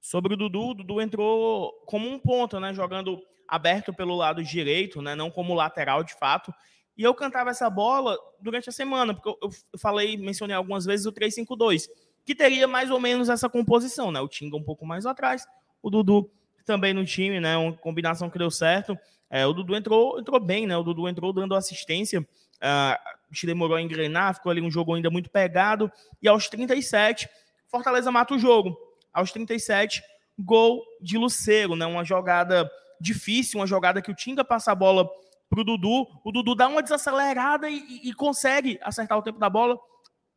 [0.00, 2.72] Sobre o Dudu, o Dudu entrou como um ponto, né?
[2.72, 6.52] Jogando aberto pelo lado direito, né, não como lateral de fato.
[6.96, 9.38] E eu cantava essa bola durante a semana, porque eu,
[9.72, 11.88] eu falei, mencionei algumas vezes o 3-5-2,
[12.26, 14.20] que teria mais ou menos essa composição, né?
[14.20, 15.46] O Tinga um pouco mais atrás,
[15.80, 16.30] o Dudu
[16.66, 17.56] também no time, né?
[17.56, 18.98] Uma combinação que deu certo.
[19.30, 20.76] É, o Dudu entrou, entrou bem, né?
[20.76, 22.26] O Dudu entrou dando assistência.
[22.62, 25.90] Uh, a gente demorou a engrenar, ficou ali um jogo ainda muito pegado.
[26.20, 27.28] E aos 37,
[27.68, 28.76] Fortaleza mata o jogo.
[29.12, 30.02] Aos 37,
[30.38, 31.86] gol de Luceiro, né?
[31.86, 35.08] Uma jogada difícil, uma jogada que o Tinga passa a bola
[35.48, 39.78] pro Dudu, o Dudu dá uma desacelerada e, e, consegue acertar o tempo da bola,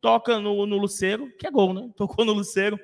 [0.00, 1.90] toca no, no Luceiro, que é gol, né?
[1.96, 2.78] Tocou no Luceiro.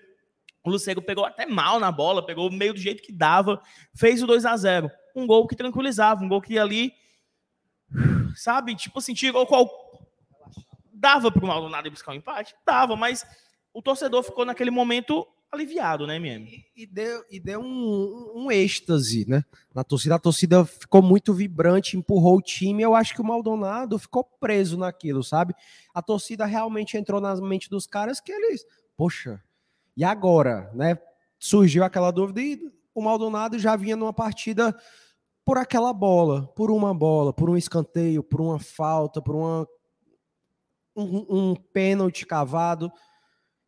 [0.63, 3.63] O Luceiro pegou até mal na bola, pegou meio do jeito que dava,
[3.95, 6.93] fez o 2 a 0 Um gol que tranquilizava, um gol que ali,
[8.35, 9.69] sabe, tipo assim, tirou qual.
[10.93, 12.55] Dava pro Maldonado buscar um empate?
[12.67, 13.25] Dava, mas
[13.73, 16.65] o torcedor ficou naquele momento aliviado, né, MM?
[16.77, 19.45] E, e deu, e deu um, um, êxtase, né?
[19.75, 22.83] Na torcida, a torcida ficou muito vibrante, empurrou o time.
[22.83, 25.55] Eu acho que o Maldonado ficou preso naquilo, sabe?
[25.95, 28.65] A torcida realmente entrou na mente dos caras que eles,
[28.97, 29.43] poxa,
[29.97, 30.99] e agora, né?
[31.39, 32.61] Surgiu aquela dúvida e
[32.95, 34.77] o Maldonado já vinha numa partida
[35.49, 39.67] por aquela bola, por uma bola, por um escanteio, por uma falta, por uma,
[40.95, 42.93] um, um pênalti cavado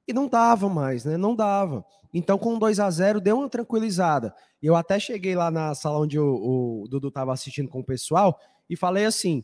[0.07, 1.17] e não dava mais, né?
[1.17, 1.83] Não dava.
[2.13, 4.35] Então, com 2 a 0 deu uma tranquilizada.
[4.63, 8.39] Eu até cheguei lá na sala onde o, o Dudu estava assistindo com o pessoal
[8.69, 9.43] e falei assim: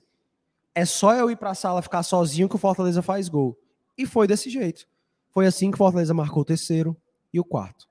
[0.75, 3.59] é só eu ir para a sala ficar sozinho que o Fortaleza faz gol.
[3.97, 4.87] E foi desse jeito.
[5.31, 6.95] Foi assim que o Fortaleza marcou o terceiro
[7.33, 7.89] e o quarto.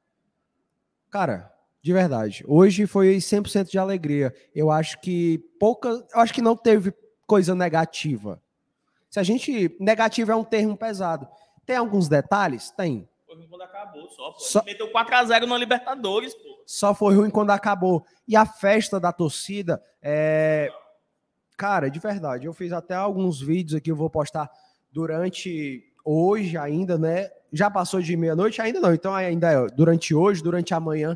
[1.10, 1.52] Cara,
[1.86, 4.34] de verdade, hoje foi 100% de alegria.
[4.56, 6.92] Eu acho que pouca, eu acho que não teve
[7.28, 8.42] coisa negativa.
[9.08, 11.28] Se a gente negativo é um termo pesado.
[11.64, 12.72] Tem alguns detalhes?
[12.72, 13.08] Tem.
[13.28, 14.32] Foi ruim quando acabou, só.
[14.32, 14.40] Pô.
[14.40, 14.64] só...
[14.64, 16.64] Meteu 4x0 no Libertadores, pô.
[16.66, 18.04] Só foi ruim quando acabou.
[18.28, 20.72] E a festa da torcida, é...
[21.56, 24.50] cara, de verdade, eu fiz até alguns vídeos aqui, eu vou postar
[24.92, 27.30] durante hoje ainda, né?
[27.54, 28.60] Já passou de meia-noite?
[28.60, 28.92] Ainda não.
[28.92, 31.16] Então, ainda é durante hoje, durante amanhã.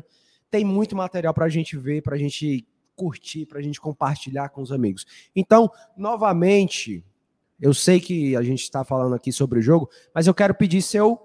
[0.50, 4.48] Tem muito material para a gente ver, para a gente curtir, para a gente compartilhar
[4.50, 5.06] com os amigos.
[5.34, 7.04] Então, novamente,
[7.60, 10.82] eu sei que a gente está falando aqui sobre o jogo, mas eu quero pedir
[10.82, 11.18] seu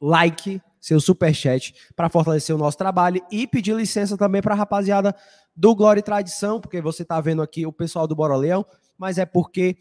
[0.00, 4.56] like, seu super chat para fortalecer o nosso trabalho e pedir licença também para a
[4.56, 5.14] rapaziada
[5.54, 8.64] do Glória e Tradição, porque você está vendo aqui o pessoal do Bora Leão,
[8.96, 9.76] mas é porque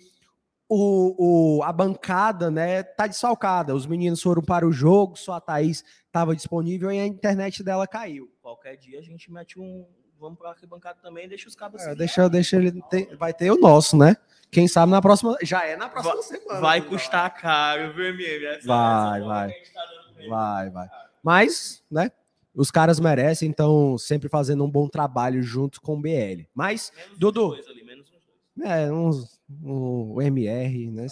[0.69, 3.73] o, o, a bancada né, tá desfalcada.
[3.73, 7.87] Os meninos foram para o jogo, só a Thaís estava disponível e a internet dela
[7.87, 8.31] caiu.
[8.41, 9.85] Qualquer dia a gente mete um.
[10.19, 11.81] Vamos para a bancada também e deixa os cabos.
[11.83, 12.81] É, deixa, deixa ele.
[12.89, 14.15] Ter, vai ter o nosso, né?
[14.49, 15.37] Quem sabe na próxima.
[15.43, 16.59] Já é na próxima vai, semana.
[16.59, 16.85] Vai né?
[16.87, 18.65] custar caro, viu, MM?
[18.65, 19.51] Vai, vai.
[19.51, 20.89] Tá vai, vai.
[21.23, 22.11] Mas, né?
[22.55, 26.47] Os caras merecem, então, sempre fazendo um bom trabalho junto com o BL.
[26.55, 27.53] Mas, menos Dudu.
[27.53, 28.07] Ali, menos
[28.63, 31.07] é, uns, um, MR, né?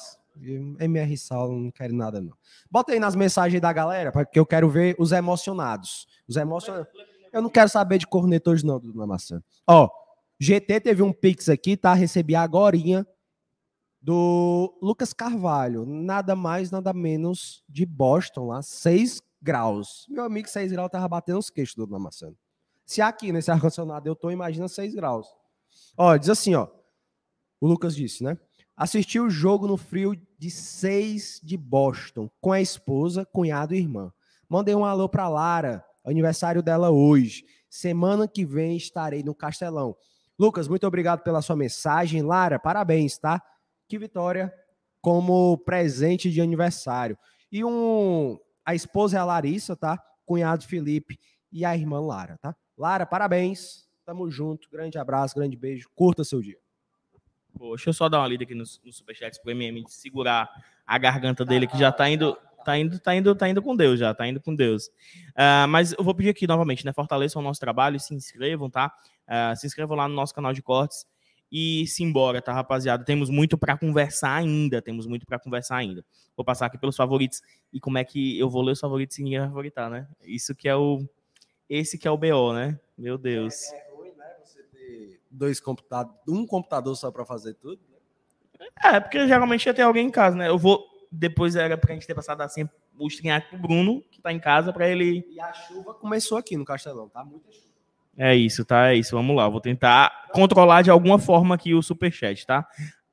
[0.80, 2.34] MR Sal, não quero nada, não.
[2.69, 6.08] Bota aí nas mensagens da galera, porque eu quero ver os emocionados.
[6.28, 6.88] Os emocionados.
[7.32, 9.41] Eu não quero saber de cornetores, não, na maçã.
[9.67, 9.89] Ó,
[10.39, 11.93] GT teve um Pix aqui, tá?
[11.93, 12.78] Recebi agora
[14.02, 20.06] do Lucas Carvalho, nada mais, nada menos de Boston lá, 6 graus.
[20.08, 22.38] Meu amigo, 6 graus tava batendo os queixos do Namassano.
[22.86, 25.28] Se aqui nesse ar-condicionado eu tô, imagina 6 graus.
[25.98, 26.67] Ó, diz assim, ó.
[27.65, 28.38] O Lucas disse, né?
[28.78, 34.13] Assisti o jogo no frio de 6 de Boston, com a esposa, cunhado e irmã.
[34.47, 37.43] Mandei um alô pra Lara, aniversário dela hoje.
[37.67, 39.95] Semana que vem estarei no Castelão.
[40.38, 42.21] Lucas, muito obrigado pela sua mensagem.
[42.21, 43.41] Lara, parabéns, tá?
[43.89, 44.54] que Vitória
[45.01, 47.17] como presente de aniversário.
[47.51, 49.99] E um a esposa é a Larissa, tá?
[50.23, 51.17] Cunhado Felipe
[51.51, 52.56] e a irmã Lara, tá?
[52.78, 53.88] Lara, parabéns.
[54.06, 54.69] Tamo junto.
[54.69, 55.89] Grande abraço, grande beijo.
[55.95, 56.63] Curta seu dia.
[57.57, 60.49] Pô, deixa eu só dar uma lida aqui nos no superchats pro MM segurar
[60.85, 62.37] a garganta dele, que já tá indo.
[62.65, 64.87] Tá indo, tá indo, tá indo com Deus já, tá indo com Deus.
[64.87, 66.91] Uh, mas eu vou pedir aqui novamente, né?
[66.91, 68.91] Fortaleçam o nosso trabalho, se inscrevam, tá?
[69.27, 71.05] Uh, se inscrevam lá no nosso canal de cortes
[71.51, 73.05] e simbora, tá, rapaziada?
[73.05, 76.03] Temos muito para conversar ainda, temos muito para conversar ainda.
[76.35, 77.41] Vou passar aqui pelos favoritos
[77.71, 80.07] e como é que eu vou ler os favoritos e ninguém vai favoritar, né?
[80.23, 81.07] Isso que é o
[81.69, 82.79] esse que é o BO, né?
[82.97, 83.71] Meu Deus.
[83.71, 84.25] É, é ruim, né?
[84.43, 87.82] Você ter dois computadores, um computador só para fazer tudo.
[88.60, 88.67] Né?
[88.84, 90.48] É, porque geralmente ia ter alguém em casa, né?
[90.48, 92.67] Eu vou depois era pra gente ter passado assim
[92.98, 95.26] o strinhac pro Bruno, que tá em casa, para ele.
[95.30, 97.24] E a chuva começou aqui no Castelão, tá?
[97.24, 97.65] Muita chuva.
[98.17, 98.91] É isso, tá?
[98.91, 99.15] É isso.
[99.15, 99.48] Vamos lá.
[99.50, 102.65] Vou tentar controlar de alguma forma aqui o superchat, tá?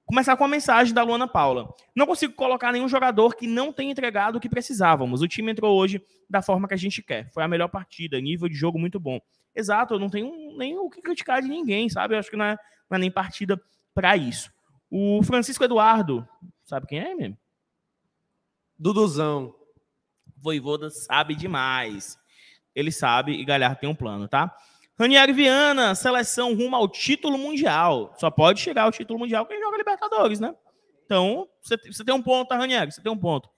[0.04, 1.74] Começar com a mensagem da Luana Paula.
[1.96, 5.22] Não consigo colocar nenhum jogador que não tenha entregado o que precisávamos.
[5.22, 7.28] O time entrou hoje da forma que a gente quer.
[7.32, 9.18] Foi a melhor partida, nível de jogo muito bom.
[9.54, 12.14] Exato, eu não tenho nem o que criticar de ninguém, sabe?
[12.14, 12.56] Eu acho que não é,
[12.88, 13.60] não é nem partida
[13.94, 14.50] para isso.
[14.90, 16.26] O Francisco Eduardo,
[16.64, 17.36] sabe quem é mesmo?
[18.78, 19.54] Duduzão.
[20.36, 22.18] Voivoda sabe demais.
[22.74, 24.54] Ele sabe e Galhardo tem um plano, tá?
[24.98, 28.14] Ranieri Viana, seleção rumo ao título mundial.
[28.18, 30.54] Só pode chegar ao título mundial quem joga Libertadores, né?
[31.04, 32.90] Então, você tem um ponto, tá, Ranieri?
[32.90, 33.48] Você tem um ponto.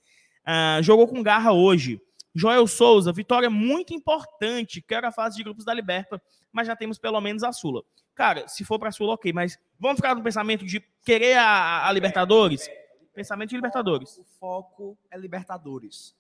[0.47, 2.01] Uh, jogou com garra hoje.
[2.35, 4.83] Joel Souza, vitória muito importante.
[4.83, 6.21] Quero a fase de grupos da Liberta,
[6.53, 7.83] mas já temos pelo menos a Sula.
[8.15, 11.87] Cara, se for para a Sula, ok, mas vamos ficar no pensamento de querer a,
[11.87, 12.69] a Libertadores?
[13.13, 14.19] Pensamento de Libertadores.
[14.19, 16.15] O foco é Libertadores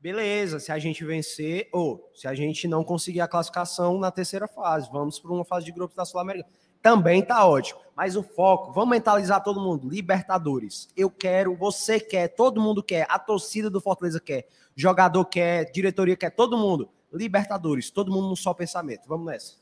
[0.00, 4.48] beleza, se a gente vencer, ou se a gente não conseguir a classificação na terceira
[4.48, 6.48] fase, vamos para uma fase de grupos da Sul-América.
[6.82, 7.80] Também tá ótimo.
[7.96, 9.88] Mas o foco, vamos mentalizar todo mundo.
[9.88, 10.88] Libertadores.
[10.96, 16.16] Eu quero, você quer, todo mundo quer, a torcida do Fortaleza quer, jogador quer, diretoria
[16.16, 16.88] quer, todo mundo.
[17.12, 19.06] Libertadores, todo mundo no só pensamento.
[19.06, 19.54] Vamos nessa.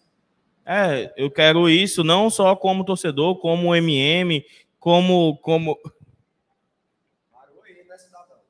[0.64, 4.44] É, eu quero isso não só como torcedor, como MM,
[4.78, 5.76] como como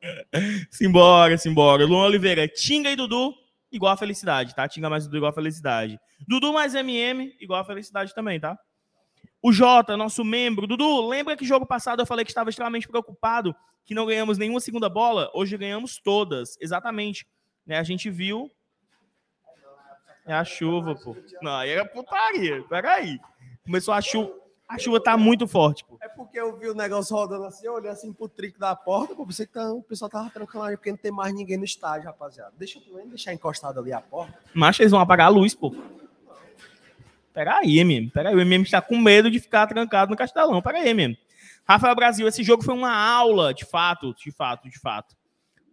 [0.71, 1.87] simbora, simbora.
[1.87, 3.33] Luan Oliveira, Tinga e Dudu,
[3.71, 4.67] igual a felicidade, tá?
[4.69, 5.99] Tinga mais Dudu igual a felicidade.
[6.27, 8.59] Dudu mais MM, igual a felicidade também, tá?
[9.43, 10.67] O Jota, nosso membro.
[10.67, 13.55] Dudu, lembra que jogo passado eu falei que estava extremamente preocupado
[13.85, 15.31] que não ganhamos nenhuma segunda bola?
[15.35, 17.27] Hoje ganhamos todas, exatamente.
[17.67, 17.79] Né?
[17.79, 18.51] A gente viu.
[20.27, 21.17] É a chuva, pô.
[21.41, 22.63] Não, aí era putaria.
[22.69, 23.19] Peraí.
[23.65, 24.38] Começou a chuva.
[24.69, 25.97] A chuva tá muito forte, pô.
[26.03, 29.15] É porque eu vi o negócio rodando assim, eu olhei assim pro trico da porta,
[29.15, 31.65] pô, pensei que tá, o pessoal tava trancando ali, porque não tem mais ninguém no
[31.65, 32.53] estádio, rapaziada.
[32.59, 34.39] Deixa eu deixar encostado ali a porta.
[34.53, 35.75] Mas eles vão apagar a luz, pô.
[37.33, 38.11] Pera aí, MM.
[38.11, 40.61] Pera aí, o MM está com medo de ficar trancado no Castelão.
[40.61, 41.19] Pera aí, MM.
[41.67, 45.17] Rafael Brasil, esse jogo foi uma aula, de fato, de fato, de fato.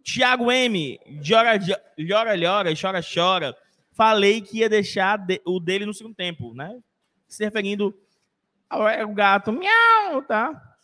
[0.02, 1.58] Thiago M, llora,
[1.98, 3.56] llora, llora, chora, chora.
[3.92, 6.78] Falei que ia deixar o dele no segundo tempo, né?
[7.26, 7.94] Se referindo
[8.70, 10.76] o gato, miau, tá?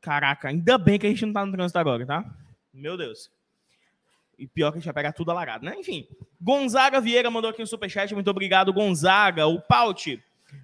[0.00, 2.24] Caraca, ainda bem que a gente não tá no trânsito agora, tá?
[2.72, 3.30] Meu Deus.
[4.36, 5.76] E pior que a gente vai pegar tudo alagado, né?
[5.78, 6.08] Enfim.
[6.40, 8.12] Gonzaga Vieira mandou aqui um superchat.
[8.12, 9.46] Muito obrigado, Gonzaga.
[9.46, 10.20] O Paute.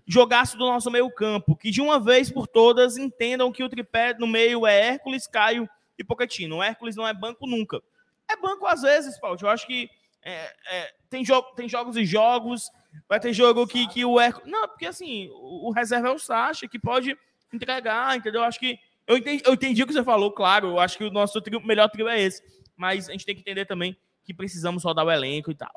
[0.06, 1.54] Jogaço do nosso meio campo.
[1.54, 5.68] Que de uma vez por todas entendam que o tripé no meio é Hércules, Caio
[5.96, 6.56] e Pochettino.
[6.56, 7.80] O Hércules não é banco nunca.
[8.28, 9.44] É banco às vezes, Paute.
[9.44, 9.88] Eu acho que
[10.22, 12.70] é, é, tem, jo tem jogos e jogos.
[13.08, 14.50] Vai ter jogo que, que o Hércules.
[14.50, 17.16] Não, porque assim, o, o reserva é o Sacha, que pode
[17.52, 18.40] entregar, entendeu?
[18.40, 18.78] Eu acho que.
[19.06, 20.68] Eu entendi, eu entendi o que você falou, claro.
[20.68, 22.42] Eu acho que o nosso trio, melhor trio é esse.
[22.76, 25.72] Mas a gente tem que entender também que precisamos rodar o elenco e tal.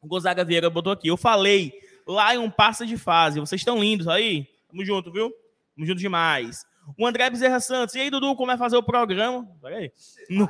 [0.00, 1.08] O Gonzaga Vieira botou aqui.
[1.08, 1.72] Eu falei,
[2.06, 3.40] Lion passa de fase.
[3.40, 4.46] Vocês estão lindos aí?
[4.68, 5.30] Tamo junto, viu?
[5.74, 6.64] Tamo junto demais.
[6.96, 7.94] O André Bezerra Santos.
[7.94, 9.46] E aí, Dudu, como é fazer o programa?
[9.60, 9.92] Peraí.
[10.30, 10.48] No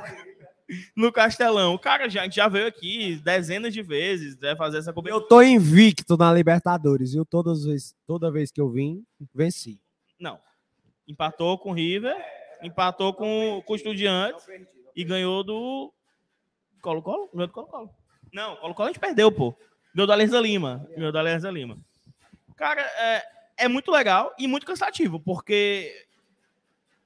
[0.95, 1.73] no Castelão.
[1.73, 5.23] O cara já, já veio aqui dezenas de vezes né, fazer essa cobertura.
[5.23, 7.25] Eu tô invicto na Libertadores, viu?
[7.25, 9.79] Todas vezes, toda vez que eu vim, venci.
[10.19, 10.39] Não.
[11.07, 12.15] Empatou com o River,
[12.61, 14.45] empatou com, com o Estudiantes
[14.95, 15.93] e ganhou do
[16.81, 17.29] Colo-Colo?
[17.33, 17.89] Ganhou do Colo-Colo.
[18.33, 19.55] Não, Colo-Colo a gente perdeu, pô.
[19.95, 20.87] Ganhou do Alerza Lima.
[20.95, 21.77] Ganhou do Alerza Lima.
[22.55, 23.23] Cara, é,
[23.57, 26.07] é muito legal e muito cansativo, porque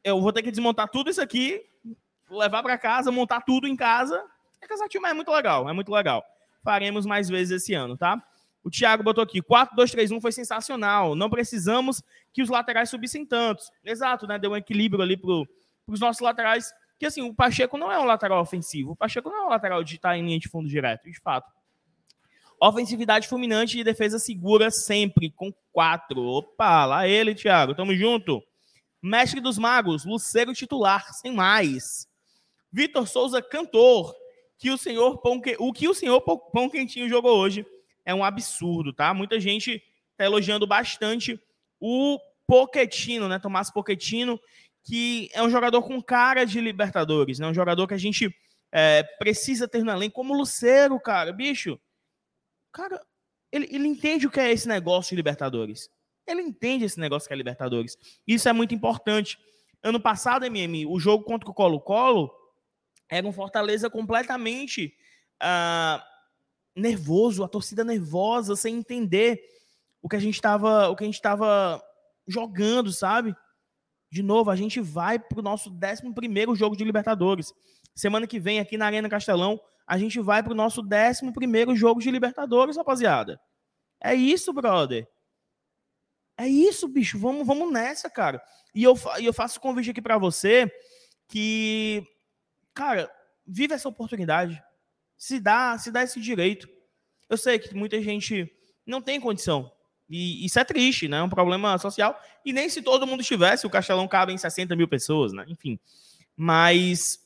[0.04, 1.64] eu vou ter que desmontar tudo isso aqui
[2.32, 4.24] levar para casa, montar tudo em casa.
[4.62, 6.24] É cansativo, mas é muito legal, é muito legal.
[6.64, 8.22] Faremos mais vezes esse ano, tá?
[8.64, 11.16] O Thiago botou aqui, 4-2-3-1 foi sensacional.
[11.16, 13.72] Não precisamos que os laterais subissem tantos.
[13.84, 14.38] Exato, né?
[14.38, 15.32] Deu um equilíbrio ali para
[15.88, 16.72] os nossos laterais.
[17.00, 18.92] Que assim, o Pacheco não é um lateral ofensivo.
[18.92, 21.52] O Pacheco não é um lateral de estar em linha de fundo direto, de fato.
[22.62, 26.22] Ofensividade fulminante e defesa segura sempre, com quatro.
[26.22, 27.74] Opa, lá ele, Thiago.
[27.74, 28.44] Tamo junto.
[29.02, 32.08] Mestre dos Magos, Luceiro titular, sem mais.
[32.72, 34.16] Vitor Souza, cantor,
[34.58, 35.56] que o senhor pão que...
[35.60, 37.66] o que o senhor pão quentinho jogou hoje
[38.06, 39.14] é um absurdo, tá?
[39.14, 39.84] Muita gente
[40.16, 41.40] tá elogiando bastante
[41.80, 43.40] o Poquetino, né?
[43.40, 44.40] Tomás Poquetino,
[44.84, 47.48] que é um jogador com cara de Libertadores, né?
[47.48, 48.34] Um jogador que a gente
[48.72, 51.32] é, precisa ter no elenco, como o Luceiro, cara.
[51.32, 51.80] Bicho,
[52.72, 53.02] cara,
[53.52, 55.90] ele, ele entende o que é esse negócio de Libertadores.
[56.26, 57.98] Ele entende esse negócio que é Libertadores.
[58.28, 59.38] Isso é muito importante.
[59.84, 62.32] Ano passado, MM, o jogo contra o Colo-Colo
[63.12, 64.96] era um Fortaleza completamente
[65.44, 66.02] uh,
[66.74, 69.44] nervoso, a torcida nervosa, sem entender
[70.02, 71.84] o que a gente estava, o que a gente estava
[72.26, 73.36] jogando, sabe?
[74.10, 77.54] De novo, a gente vai para o nosso 11 primeiro jogo de Libertadores.
[77.94, 81.76] Semana que vem, aqui na Arena Castelão, a gente vai para o nosso 11 primeiro
[81.76, 83.40] jogo de Libertadores, rapaziada.
[84.02, 85.06] É isso, brother.
[86.38, 87.20] É isso, bicho.
[87.20, 88.42] Vamos, vamos nessa, cara.
[88.74, 90.72] E eu, eu faço convite aqui para você
[91.28, 92.06] que,
[92.74, 93.12] cara,
[93.46, 94.62] vive essa oportunidade.
[95.18, 96.68] Se dá, se dá esse direito.
[97.30, 98.52] Eu sei que muita gente
[98.86, 99.72] não tem condição.
[100.10, 101.18] E isso é triste, né?
[101.18, 102.20] É um problema social.
[102.44, 105.46] E nem se todo mundo estivesse, o Castelão cabe em 60 mil pessoas, né?
[105.48, 105.80] Enfim.
[106.36, 107.26] Mas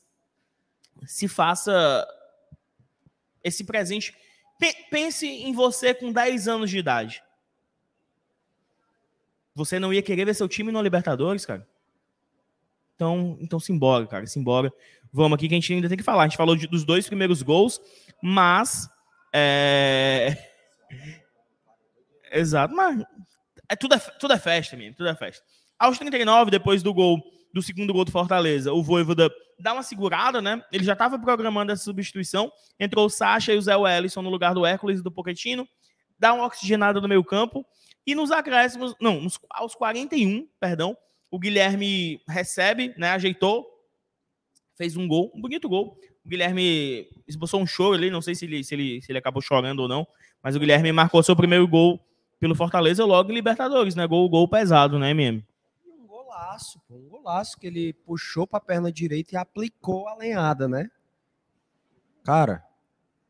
[1.05, 2.07] se faça
[3.43, 4.15] esse presente.
[4.89, 7.23] Pense em você com 10 anos de idade.
[9.53, 11.67] Você não ia querer ver seu time no Libertadores, cara?
[12.95, 14.73] Então, então simbora, cara, simbora.
[15.15, 16.23] Vamos aqui que a gente ainda tem que falar.
[16.23, 17.79] A gente falou de, dos dois primeiros gols,
[18.21, 18.89] mas.
[19.33, 20.35] É...
[22.33, 23.01] Exato, mas
[23.69, 25.41] é, tudo, é, tudo é festa, mesmo, tudo é festa.
[25.79, 27.23] Aos 39, depois do gol,
[27.53, 30.61] do segundo gol do Fortaleza, o Voivoda dá uma segurada, né?
[30.69, 32.51] Ele já estava programando essa substituição.
[32.77, 35.65] Entrou o Sacha e o Zé Wellison no lugar do Hércules e do Pochettino.
[36.19, 37.65] Dá uma oxigenada no meio campo.
[38.05, 40.95] E nos acréscimos, não, nos, aos 41, perdão,
[41.31, 43.11] o Guilherme recebe, né?
[43.11, 43.65] Ajeitou,
[44.77, 45.97] fez um gol, um bonito gol.
[46.25, 49.41] O Guilherme esboçou um show ali, não sei se ele, se ele, se ele acabou
[49.41, 50.07] chorando ou não,
[50.41, 51.99] mas o Guilherme marcou seu primeiro gol
[52.39, 54.05] pelo Fortaleza logo em Libertadores, né?
[54.07, 55.43] Gol, gol pesado, né, MM?
[55.87, 60.15] Um golaço, pô, um golaço que ele puxou para a perna direita e aplicou a
[60.15, 60.89] lenhada, né?
[62.23, 62.63] Cara,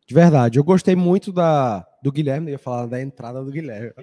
[0.07, 3.93] de verdade, eu gostei muito da do Guilherme, eu ia falar da entrada do Guilherme.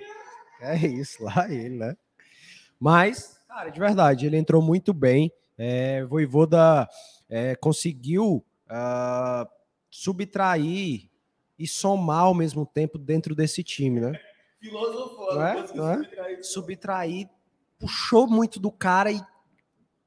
[0.61, 1.97] É isso, lá ele, né?
[2.79, 5.33] Mas, cara, de verdade, ele entrou muito bem.
[5.59, 6.89] É, Voivoda
[7.33, 9.49] é, conseguiu uh,
[9.91, 11.09] subtrair
[11.59, 14.13] e somar ao mesmo tempo dentro desse time, né?
[14.61, 15.55] Filosofou, não é?
[15.75, 15.97] Não é?
[15.97, 16.45] Subtrair.
[16.45, 17.29] subtrair,
[17.79, 19.19] puxou muito do cara e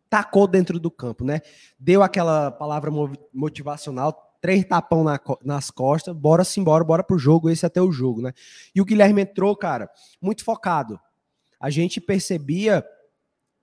[0.07, 1.41] tacou dentro do campo, né?
[1.79, 2.91] Deu aquela palavra
[3.33, 7.91] motivacional, três tapão na, nas costas, bora sim, bora, bora pro jogo, esse até o
[7.91, 8.33] jogo, né?
[8.75, 9.89] E o Guilherme entrou, cara,
[10.21, 10.99] muito focado.
[11.59, 12.85] A gente percebia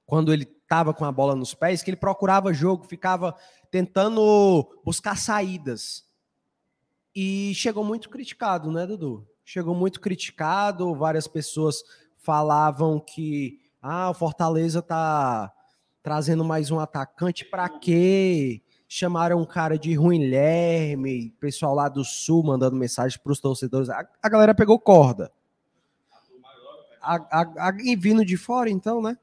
[0.05, 3.37] quando ele tava com a bola nos pés que ele procurava jogo, ficava
[3.71, 6.03] tentando buscar saídas.
[7.15, 9.29] E chegou muito criticado, né, Dudu?
[9.45, 11.85] Chegou muito criticado, várias pessoas
[12.17, 15.53] falavam que ah, o Fortaleza tá
[16.03, 18.63] trazendo mais um atacante para quê?
[18.89, 23.91] chamaram um cara de Ruinlerme, pessoal lá do Sul mandando mensagem para os torcedores.
[23.91, 25.31] A, a, galera pegou corda.
[27.03, 29.19] A, a, a, e vindo de fora, então, né?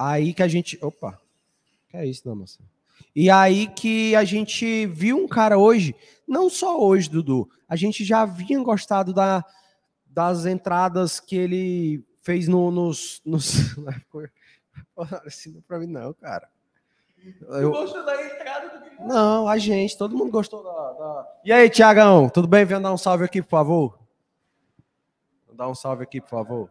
[0.00, 0.78] Aí que a gente.
[0.80, 1.20] Opa!
[1.90, 2.58] Que é isso, não, moça?
[3.14, 5.94] E aí que a gente viu um cara hoje,
[6.26, 9.44] não só hoje, Dudu, a gente já vinha gostado da,
[10.06, 13.20] das entradas que ele fez no, nos.
[13.26, 13.76] nos...
[14.96, 16.48] Não, para mim, não, cara.
[17.48, 17.70] Eu...
[17.70, 20.92] gostou da entrada do Não, a gente, todo mundo gostou da.
[20.92, 21.40] da...
[21.44, 22.64] E aí, Tiagão, tudo bem?
[22.64, 23.98] Vem dar um salve aqui, por favor.
[25.52, 26.70] Dá um salve aqui, por favor.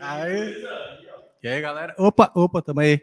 [0.00, 0.64] Aí.
[1.42, 1.94] E aí, galera?
[1.98, 3.00] Opa, opa, tamo aí.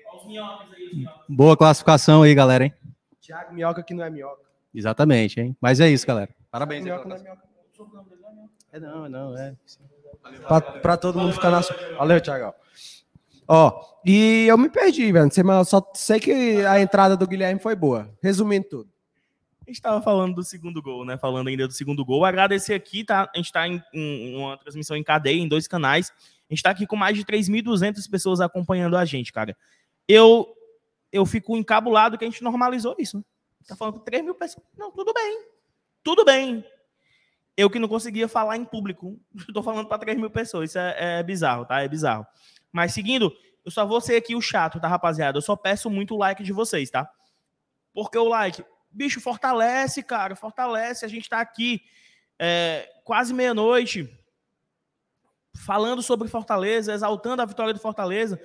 [1.29, 2.73] Boa classificação aí, galera, hein?
[3.21, 4.41] Tiago Minhoca que não é minhoca.
[4.73, 5.55] Exatamente, hein?
[5.61, 6.29] Mas é isso, galera.
[6.51, 6.83] Parabéns.
[6.83, 7.41] Minhoca não é minhoca.
[8.71, 9.55] É não, não, é.
[10.47, 11.61] Pra, pra todo mundo ficar na.
[11.97, 12.53] Valeu, Tiagão.
[13.47, 15.29] Ó, e eu me perdi, velho.
[15.65, 18.09] Só sei que a entrada do Guilherme foi boa.
[18.21, 18.92] Resumindo tudo.
[19.65, 21.17] A gente estava falando do segundo gol, né?
[21.17, 22.26] Falando ainda do segundo gol.
[22.26, 23.30] Agradecer aqui, tá?
[23.34, 23.82] A gente está em,
[24.36, 26.12] uma transmissão em cadeia, em dois canais.
[26.12, 29.56] A gente está aqui com mais de 3.200 pessoas acompanhando a gente, cara.
[30.08, 30.54] Eu,
[31.12, 33.17] eu fico encabulado que a gente normalizou isso.
[33.17, 33.23] Né?
[33.65, 34.65] Tá falando com 3 mil pessoas.
[34.78, 35.45] Não, tudo bem.
[36.04, 36.66] Tudo bem.
[37.55, 39.18] Eu que não conseguia falar em público.
[39.47, 40.72] Estou falando para 3 mil pessoas.
[40.72, 41.82] Isso é, é bizarro, tá?
[41.82, 42.28] É bizarro.
[42.70, 43.32] Mas seguindo,
[43.64, 45.38] eu só vou ser aqui o chato, tá, rapaziada?
[45.38, 47.09] Eu só peço muito like de vocês, tá?
[47.93, 51.05] Porque o like, bicho, fortalece, cara, fortalece.
[51.05, 51.81] A gente tá aqui
[52.39, 54.09] é, quase meia-noite
[55.55, 58.39] falando sobre Fortaleza, exaltando a vitória do Fortaleza.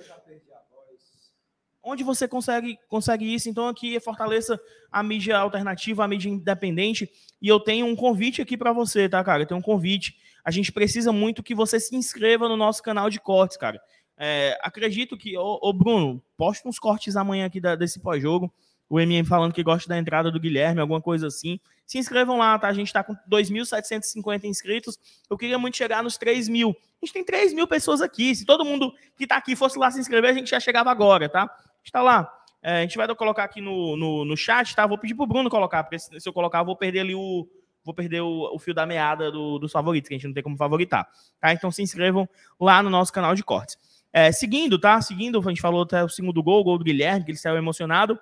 [1.81, 3.49] Onde você consegue, consegue isso?
[3.49, 4.59] Então, aqui é Fortaleza,
[4.91, 7.09] a mídia alternativa, a mídia independente.
[7.41, 9.43] E eu tenho um convite aqui para você, tá, cara?
[9.43, 10.17] Eu tenho um convite.
[10.43, 13.81] A gente precisa muito que você se inscreva no nosso canal de cortes, cara.
[14.17, 18.53] É, acredito que, ô, ô, Bruno, posta uns cortes amanhã aqui da, desse pós-jogo.
[18.89, 21.59] O MM falando que gosta da entrada do Guilherme, alguma coisa assim.
[21.85, 22.67] Se inscrevam lá, tá?
[22.67, 24.97] A gente tá com 2.750 inscritos.
[25.29, 26.75] Eu queria muito chegar nos 3 mil.
[27.01, 28.35] A gente tem 3 mil pessoas aqui.
[28.35, 31.29] Se todo mundo que tá aqui fosse lá se inscrever, a gente já chegava agora,
[31.29, 31.49] tá?
[31.83, 32.31] Está lá.
[32.61, 34.85] É, a gente vai colocar aqui no, no, no chat, tá?
[34.85, 37.47] Vou pedir pro Bruno colocar, porque se eu colocar, eu vou perder ali o,
[37.83, 40.43] vou perder o, o fio da meada do, dos favoritos, que a gente não tem
[40.43, 41.07] como favoritar.
[41.39, 41.53] Tá?
[41.53, 42.27] Então se inscrevam
[42.59, 43.77] lá no nosso canal de cortes.
[44.11, 45.01] É, seguindo, tá?
[45.01, 47.57] Seguindo, a gente falou até o segundo gol, o gol do Guilherme, que ele saiu
[47.57, 48.19] emocionado.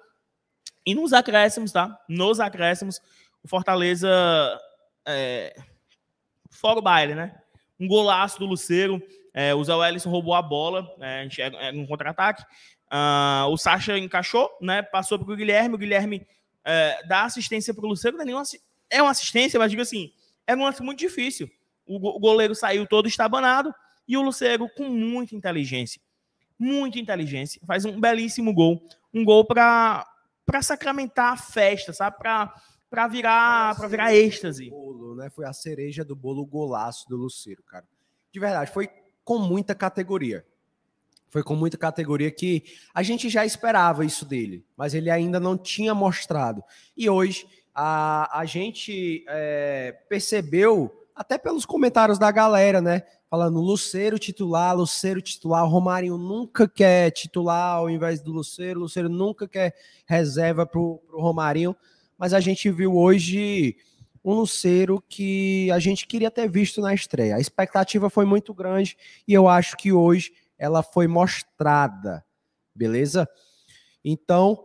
[0.88, 2.00] E nos acréscimos, tá?
[2.08, 3.02] Nos acréscimos,
[3.44, 4.10] o Fortaleza.
[5.06, 5.54] É,
[6.50, 7.36] fora o baile, né?
[7.78, 9.04] Um golaço do Luceiro.
[9.34, 10.90] É, o Zé Wellison roubou a bola.
[11.02, 12.42] É, a gente é, é um contra-ataque.
[12.86, 14.82] Uh, o Sacha encaixou, né?
[14.82, 15.76] Passou para o Guilherme.
[15.76, 16.26] O Guilherme
[16.64, 18.16] é, dá assistência para o Luceiro.
[18.16, 18.44] Não é, nenhuma,
[18.90, 20.14] é uma assistência, mas digo assim,
[20.48, 21.52] é um lance muito difícil.
[21.86, 23.76] O, o goleiro saiu todo estabanado
[24.08, 26.02] e o Luceiro, com muita inteligência,
[26.58, 28.82] muita inteligência, faz um belíssimo gol.
[29.14, 30.08] Um gol para
[30.62, 32.18] sacramentar a festa, sabe?
[32.18, 34.70] Para virar, para virar êxtase.
[34.70, 35.30] Bolo, né?
[35.30, 37.86] Foi a cereja do bolo golaço do Luceiro, cara.
[38.32, 38.89] De verdade, foi
[39.24, 40.45] com muita categoria.
[41.30, 45.58] Foi com muita categoria que a gente já esperava isso dele, mas ele ainda não
[45.58, 46.64] tinha mostrado.
[46.95, 47.45] E hoje
[47.76, 53.01] a, a gente é, percebeu, até pelos comentários da galera, né?
[53.28, 59.47] Falando Luceiro titular, Luceiro titular, Romarinho nunca quer titular ao invés do Luceiro, Luceiro nunca
[59.47, 61.76] quer reserva para o Romarinho,
[62.18, 63.76] mas a gente viu hoje
[64.24, 67.36] um Luceiro que a gente queria ter visto na estreia.
[67.36, 68.95] A expectativa foi muito grande
[69.28, 72.24] e eu acho que hoje ela foi mostrada,
[72.76, 73.28] beleza?
[74.05, 74.63] Então,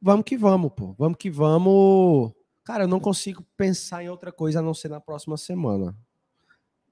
[0.00, 0.94] vamos que vamos, pô.
[0.98, 2.32] Vamos que vamos.
[2.64, 5.96] Cara, eu não consigo pensar em outra coisa a não ser na próxima semana.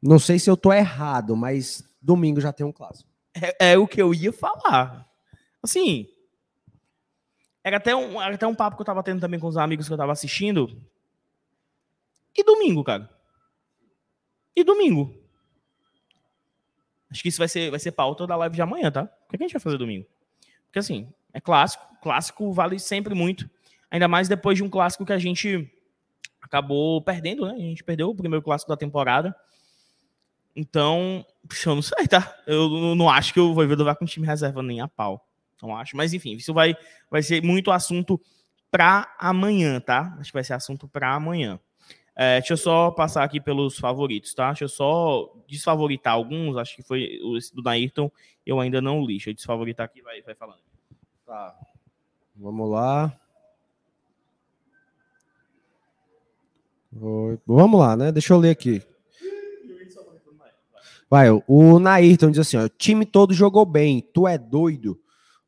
[0.03, 3.09] Não sei se eu tô errado, mas domingo já tem um clássico.
[3.35, 5.09] É, é o que eu ia falar.
[5.63, 6.09] Assim,
[7.63, 9.87] era até, um, era até um papo que eu tava tendo também com os amigos
[9.87, 10.81] que eu tava assistindo.
[12.37, 13.09] E domingo, cara?
[14.57, 15.15] E domingo?
[17.11, 19.03] Acho que isso vai ser, vai ser pauta da live de amanhã, tá?
[19.03, 20.07] O que, é que a gente vai fazer domingo?
[20.67, 21.85] Porque assim, é clássico.
[22.01, 23.51] Clássico vale sempre muito.
[23.91, 25.71] Ainda mais depois de um clássico que a gente
[26.41, 27.55] acabou perdendo, né?
[27.55, 29.35] A gente perdeu o primeiro clássico da temporada.
[30.55, 31.25] Então,
[31.65, 32.37] eu não sei, tá?
[32.47, 35.27] Eu não acho que o Voivoda vai com time reserva nem a pau.
[35.63, 35.97] Não acho.
[35.97, 36.77] Mas enfim, isso vai,
[37.11, 38.21] vai ser muito assunto
[38.71, 40.17] para amanhã, tá?
[40.19, 41.59] Acho que vai ser assunto para amanhã.
[42.15, 44.49] É, deixa eu só passar aqui pelos favoritos, tá?
[44.49, 46.57] Deixa eu só desfavoritar alguns.
[46.57, 48.11] Acho que foi esse do Nairton,
[48.45, 49.15] eu ainda não li.
[49.15, 50.61] Deixa eu desfavoritar aqui, vai, vai falando.
[51.27, 51.55] Tá.
[52.37, 53.19] Vamos lá.
[57.47, 58.13] Vamos lá, né?
[58.13, 58.83] Deixa eu ler aqui.
[61.09, 65.01] Vai, o Nairton diz assim: ó, o time todo jogou bem, tu é doido.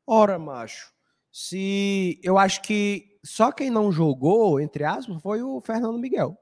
[0.07, 0.93] Ora, macho,
[1.30, 6.36] se eu acho que só quem não jogou, entre aspas, foi o Fernando Miguel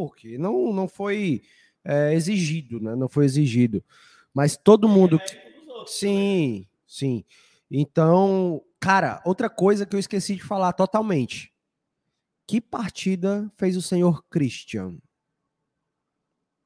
[0.00, 1.42] porque não, não foi
[1.84, 2.94] é, exigido, né?
[2.94, 3.84] Não foi exigido.
[4.32, 5.20] Mas todo mundo.
[5.86, 7.22] Sim, sim.
[7.70, 11.52] Então, cara, outra coisa que eu esqueci de falar totalmente.
[12.50, 14.98] Que partida fez o senhor Christian?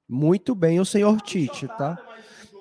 [0.09, 1.99] Muito bem o senhor Tite, tá?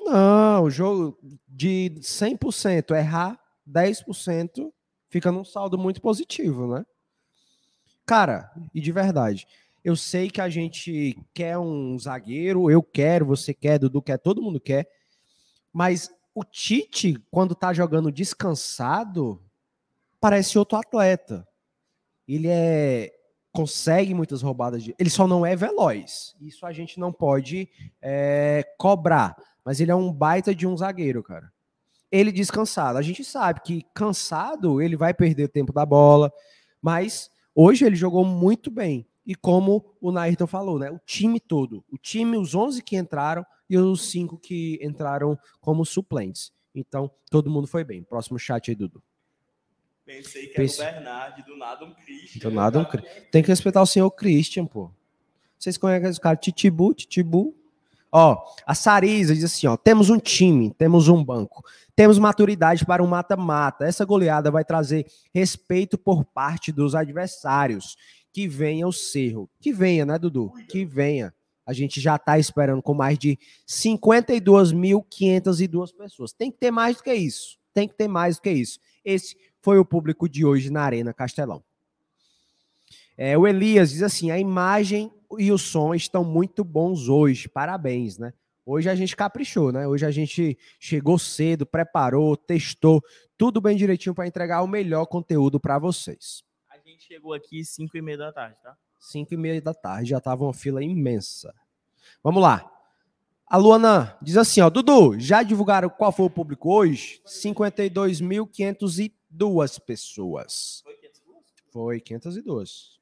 [0.04, 1.18] Não, jogo
[1.48, 4.74] de 100% errar 10%
[5.10, 6.86] fica num saldo muito positivo, né?
[8.06, 9.48] Cara, e de verdade,
[9.86, 14.42] eu sei que a gente quer um zagueiro, eu quero, você quer, Dudu quer, todo
[14.42, 14.86] mundo quer.
[15.72, 19.42] Mas o Tite, quando tá jogando descansado,
[20.20, 21.48] parece outro atleta.
[22.28, 23.12] Ele é
[23.54, 24.96] consegue muitas roubadas de.
[25.00, 26.36] Ele só não é veloz.
[26.42, 27.70] Isso a gente não pode
[28.02, 29.36] é, cobrar.
[29.64, 31.54] Mas ele é um baita de um zagueiro, cara.
[32.12, 32.98] Ele descansado.
[32.98, 36.32] A gente sabe que cansado ele vai perder tempo da bola.
[36.82, 40.92] Mas hoje ele jogou muito bem e como o Nairton falou, né?
[40.92, 45.86] O time todo, o time, os 11 que entraram e os 5 que entraram como
[45.86, 46.52] suplentes.
[46.76, 48.04] Então, todo mundo foi bem.
[48.04, 49.02] Próximo chat aí, Dudu.
[50.06, 50.82] Pensei que Pense...
[50.82, 52.50] era o Bernard, do nada um Christian.
[52.50, 52.86] Do nada um
[53.32, 54.92] Tem que respeitar o senhor Christian, pô.
[55.58, 56.36] Vocês conhecem esse cara?
[56.36, 57.56] Titibu, Titibu.
[58.12, 63.02] Ó, a Sarisa diz assim, ó, temos um time, temos um banco, temos maturidade para
[63.02, 63.86] um mata-mata.
[63.86, 67.98] Essa goleada vai trazer respeito por parte dos adversários
[68.32, 69.50] que venha o Cerro.
[69.60, 70.54] Que venha, né, Dudu?
[70.70, 71.34] Que venha.
[71.66, 76.34] A gente já está esperando com mais de 52.502 pessoas.
[76.34, 77.58] Tem que ter mais do que isso.
[77.74, 78.80] Tem que ter mais do que isso.
[79.04, 81.64] Esse foi o público de hoje na Arena Castelão.
[83.18, 85.10] É, o Elias diz assim: a imagem
[85.40, 87.48] e o som estão muito bons hoje.
[87.48, 88.34] Parabéns, né?
[88.66, 89.88] Hoje a gente caprichou, né?
[89.88, 93.02] Hoje a gente chegou cedo, preparou, testou,
[93.38, 96.44] tudo bem direitinho para entregar o melhor conteúdo para vocês.
[96.70, 98.76] A gente chegou aqui 5 e meia da tarde, tá?
[99.00, 101.54] 5 e meia da tarde, já tava uma fila imensa.
[102.22, 102.70] Vamos lá.
[103.48, 107.22] A Luana diz assim, ó, Dudu, já divulgaram qual foi o público hoje?
[109.34, 110.82] 52.502 pessoas.
[110.84, 111.44] Foi 502?
[111.72, 113.00] Foi 502.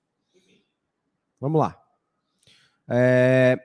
[1.40, 1.82] Vamos lá.
[2.90, 3.58] É,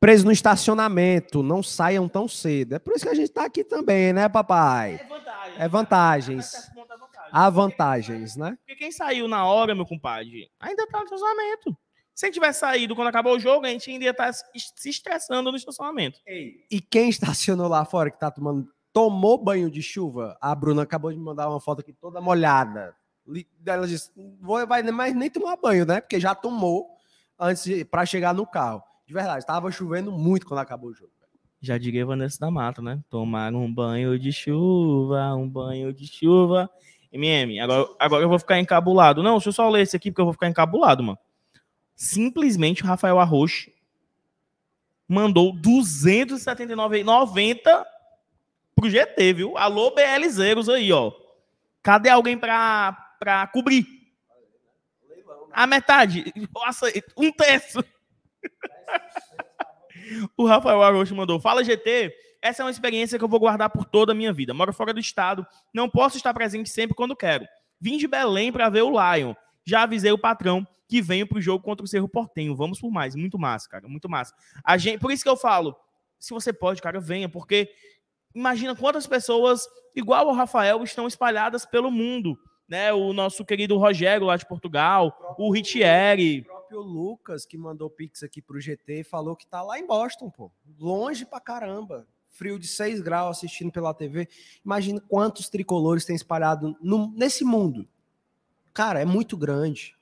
[0.00, 2.74] preso no estacionamento, não saiam tão cedo.
[2.74, 4.94] É por isso que a gente está aqui também, né, papai?
[4.94, 5.56] É vantagem.
[5.58, 6.54] É vantagens.
[6.54, 6.76] É.
[7.32, 8.56] Há vantagens, né?
[8.58, 11.76] Porque quem saiu na hora, meu compadre, ainda tá no estacionamento.
[12.14, 14.88] Se a gente tivesse saído quando acabou o jogo, a gente ainda ia estar se
[14.88, 16.18] estressando no estacionamento.
[16.26, 20.38] E quem estacionou lá fora que tá tomando, tomou banho de chuva?
[20.40, 22.96] A Bruna acabou de me mandar uma foto aqui toda molhada.
[23.66, 26.00] Ela disse: vou vai mais nem tomar banho, né?
[26.00, 26.88] Porque já tomou
[27.38, 28.82] antes para chegar no carro.
[29.06, 31.10] De verdade, estava chovendo muito quando acabou o jogo.
[31.60, 32.98] Já diria Vanessa da Mata, né?
[33.10, 36.70] Tomar um banho de chuva, um banho de chuva.
[37.12, 39.22] MM, agora, agora eu vou ficar encabulado.
[39.22, 41.18] Não, deixa eu só ler esse aqui porque eu vou ficar encabulado, mano.
[41.94, 43.70] Simplesmente o Rafael Arrocho
[45.06, 47.84] mandou 279,90
[48.76, 49.56] pro GT, viu?
[49.56, 51.10] Alô, BLZeros aí, ó.
[51.82, 53.86] Cadê alguém pra, pra cobrir?
[55.52, 56.32] A metade.
[56.54, 57.82] Nossa, um terço.
[60.36, 63.84] O Rafael Arocho mandou: Fala GT, essa é uma experiência que eu vou guardar por
[63.84, 64.54] toda a minha vida.
[64.54, 67.44] Moro fora do estado, não posso estar presente sempre quando quero.
[67.80, 69.34] Vim de Belém para ver o Lion.
[69.64, 72.54] Já avisei o patrão que venho pro jogo contra o Cerro Portenho.
[72.54, 73.16] Vamos por mais.
[73.16, 73.88] Muito massa, cara.
[73.88, 74.32] Muito massa.
[74.64, 75.76] A gente, por isso que eu falo:
[76.18, 77.68] se você pode, cara, venha, porque
[78.36, 82.38] imagina quantas pessoas, igual ao Rafael, estão espalhadas pelo mundo.
[82.68, 82.92] Né?
[82.92, 86.42] O nosso querido Rogério lá de Portugal, o O Ritieri.
[86.42, 90.50] próprio Lucas, que mandou pix aqui pro GT, falou que tá lá em Boston, pô.
[90.78, 92.06] Longe pra caramba.
[92.28, 94.28] Frio de 6 graus assistindo pela TV.
[94.64, 97.88] Imagina quantos tricolores tem espalhado no- nesse mundo.
[98.74, 99.94] Cara, é muito grande.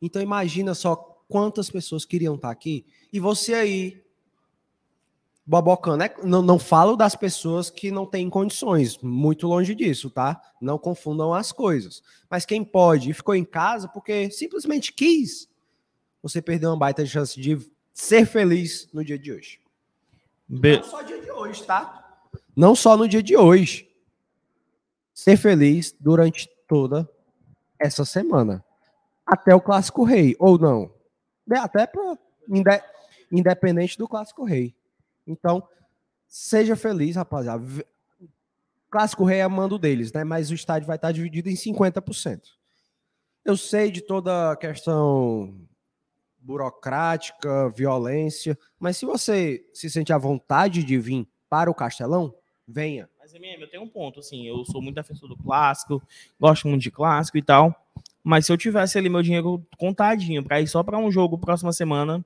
[0.00, 0.96] Então imagina só
[1.28, 2.86] quantas pessoas queriam estar aqui.
[3.12, 4.02] E você aí,
[5.48, 6.10] bobocando, né?
[6.22, 8.98] Não, não falo das pessoas que não têm condições.
[8.98, 10.38] Muito longe disso, tá?
[10.60, 12.02] Não confundam as coisas.
[12.28, 15.48] Mas quem pode e ficou em casa porque simplesmente quis,
[16.22, 17.58] você perdeu uma baita chance de
[17.94, 19.58] ser feliz no dia de hoje.
[20.46, 22.20] Be- Não só dia de hoje, tá?
[22.54, 23.88] Não só no dia de hoje.
[25.14, 27.08] Ser feliz durante toda
[27.78, 28.62] essa semana.
[29.26, 30.92] Até o Clássico Rei, ou não.
[31.50, 32.18] Até pra,
[32.48, 32.82] inde-
[33.32, 34.74] independente do Clássico Rei.
[35.28, 35.62] Então,
[36.26, 37.64] seja feliz, rapaziada.
[38.90, 40.24] Clássico Rei é mando deles, né?
[40.24, 42.40] Mas o estádio vai estar dividido em 50%.
[43.44, 45.54] Eu sei de toda a questão
[46.40, 52.34] burocrática, violência, mas se você se sente à vontade de vir para o Castelão,
[52.66, 53.08] venha.
[53.18, 56.02] Mas, MM, eu tenho um ponto, assim, eu sou muito defensor do clássico,
[56.40, 57.74] gosto muito de clássico e tal,
[58.24, 61.72] mas se eu tivesse ali meu dinheiro contadinho para ir só para um jogo próxima
[61.72, 62.24] semana,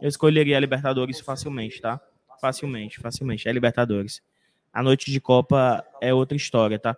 [0.00, 2.00] eu escolheria a Libertadores facilmente, tá?
[2.40, 4.22] Facilmente, facilmente, é Libertadores.
[4.72, 6.96] A noite de Copa é outra história, tá?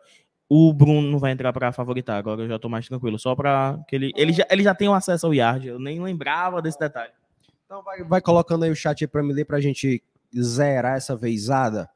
[0.48, 3.78] O Bruno não vai entrar para favoritar, agora eu já tô mais tranquilo, só para
[3.86, 6.78] que ele ele já, ele já tem o acesso ao Yard, eu nem lembrava desse
[6.78, 7.12] detalhe.
[7.66, 10.02] Então vai, vai colocando aí o chat para me ler para a gente
[10.40, 11.88] zerar essa vezada.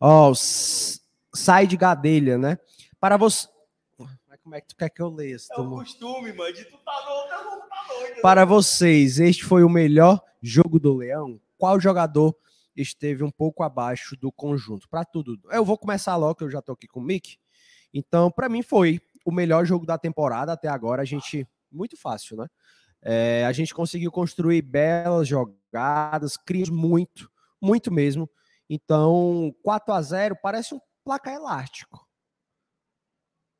[0.00, 1.00] Ó, s-
[1.32, 2.58] sai de gadelha, né?
[3.00, 3.46] Para você.
[4.28, 5.36] Mas Como é que tu quer que eu leia?
[5.36, 8.20] esse teu- costume, mano, de tu tá louco, tá doido.
[8.20, 11.40] Para vocês, este foi o melhor jogo do Leão?
[11.56, 12.34] Qual jogador
[12.76, 14.88] esteve um pouco abaixo do conjunto?
[14.88, 15.38] Para tudo.
[15.50, 17.38] Eu vou começar logo, que eu já tô aqui com o Mick.
[17.92, 21.02] Então, para mim, foi o melhor jogo da temporada até agora.
[21.02, 21.46] A gente.
[21.70, 22.46] Muito fácil, né?
[23.02, 28.30] É, a gente conseguiu construir belas jogadas, criamos muito, muito mesmo.
[28.68, 32.08] Então, 4 a 0 parece um placar elástico.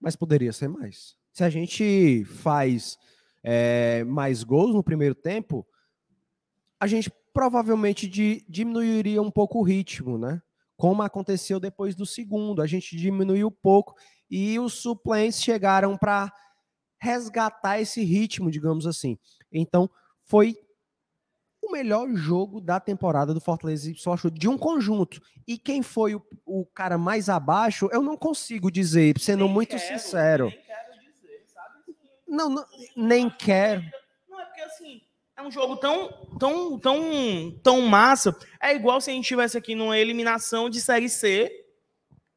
[0.01, 1.17] Mas poderia ser mais.
[1.33, 2.97] Se a gente faz
[3.43, 5.67] é, mais gols no primeiro tempo,
[6.81, 10.41] a gente provavelmente di- diminuiria um pouco o ritmo, né?
[10.77, 13.95] Como aconteceu depois do segundo, a gente diminuiu um pouco
[14.31, 16.33] e os suplentes chegaram para
[16.99, 19.19] resgatar esse ritmo, digamos assim.
[19.53, 19.91] Então,
[20.23, 20.57] foi
[21.61, 25.21] o melhor jogo da temporada do Fortaleza e só de um conjunto.
[25.47, 29.77] E quem foi o, o cara mais abaixo, eu não consigo dizer, sendo Nem muito
[29.77, 30.45] quero, sincero.
[30.47, 31.97] Nem quero dizer, sabe?
[32.29, 32.65] Não, não,
[32.97, 33.83] nem quero.
[34.29, 35.01] Não é porque assim,
[35.37, 36.09] é um jogo tão,
[36.39, 38.37] tão, tão, tão massa.
[38.61, 41.51] É igual se a gente tivesse aqui numa eliminação de série C,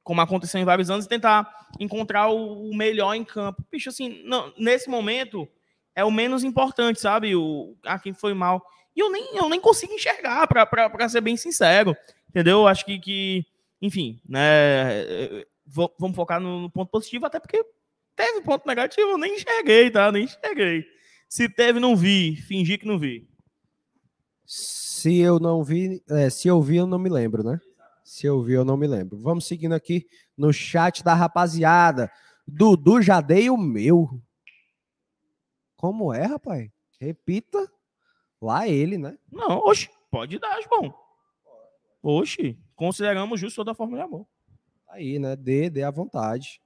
[0.04, 3.64] como aconteceu em vários anos, e tentar encontrar o, melhor em campo.
[3.72, 5.48] Bicho, assim, não, nesse momento
[5.96, 7.36] é o menos importante, sabe?
[7.36, 8.66] O, a quem foi mal.
[8.96, 11.96] E eu nem, eu nem consigo enxergar, para ser bem sincero.
[12.30, 12.60] Entendeu?
[12.60, 13.46] Eu acho que, que
[13.82, 15.46] enfim, né?
[15.66, 17.64] Vamos focar no, no ponto positivo, até porque
[18.16, 20.12] teve ponto negativo, eu nem enxerguei, tá?
[20.12, 20.97] Nem enxerguei.
[21.28, 22.36] Se teve, não vi.
[22.36, 23.28] Fingi que não vi.
[24.46, 27.60] Se eu não vi, é, se eu vi, eu não me lembro, né?
[28.04, 29.18] Se eu vi, eu não me lembro.
[29.18, 30.08] Vamos seguindo aqui
[30.38, 32.10] no chat da rapaziada.
[32.48, 34.22] Dudu já dei o meu.
[35.76, 36.72] Como é, rapaz?
[37.00, 37.70] Repita.
[38.42, 39.18] Lá ele, né?
[39.32, 40.94] Não, oxe, pode dar, João.
[42.02, 44.26] Oxe, consideramos justo toda forma de amor.
[44.90, 45.36] Aí, né?
[45.36, 46.62] Dê, dê à vontade.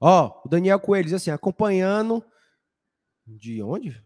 [0.00, 2.22] Ó, o Daniel Coelho diz assim, acompanhando
[3.36, 4.02] de onde?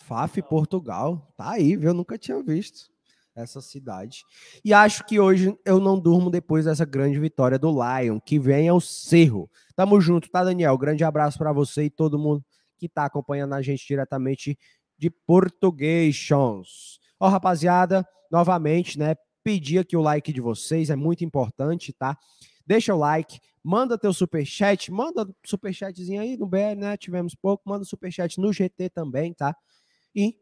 [0.00, 1.32] FAF, Portugal.
[1.36, 1.90] Tá aí, viu?
[1.90, 2.90] Eu nunca tinha visto
[3.34, 4.24] essa cidade.
[4.64, 8.68] E acho que hoje eu não durmo depois dessa grande vitória do Lion, que vem
[8.68, 9.48] ao Cerro.
[9.76, 10.76] Tamo junto, tá, Daniel?
[10.76, 12.44] Grande abraço para você e todo mundo
[12.76, 14.58] que tá acompanhando a gente diretamente
[14.98, 16.28] de Português.
[17.18, 19.14] Ó, rapaziada, novamente, né?
[19.42, 22.16] Pedir aqui o like de vocês, é muito importante, tá?
[22.66, 26.96] Deixa o like, manda teu superchat, manda superchatzinho aí no BR, né?
[26.96, 29.54] Tivemos pouco, manda superchat no GT também, tá?
[30.14, 30.36] E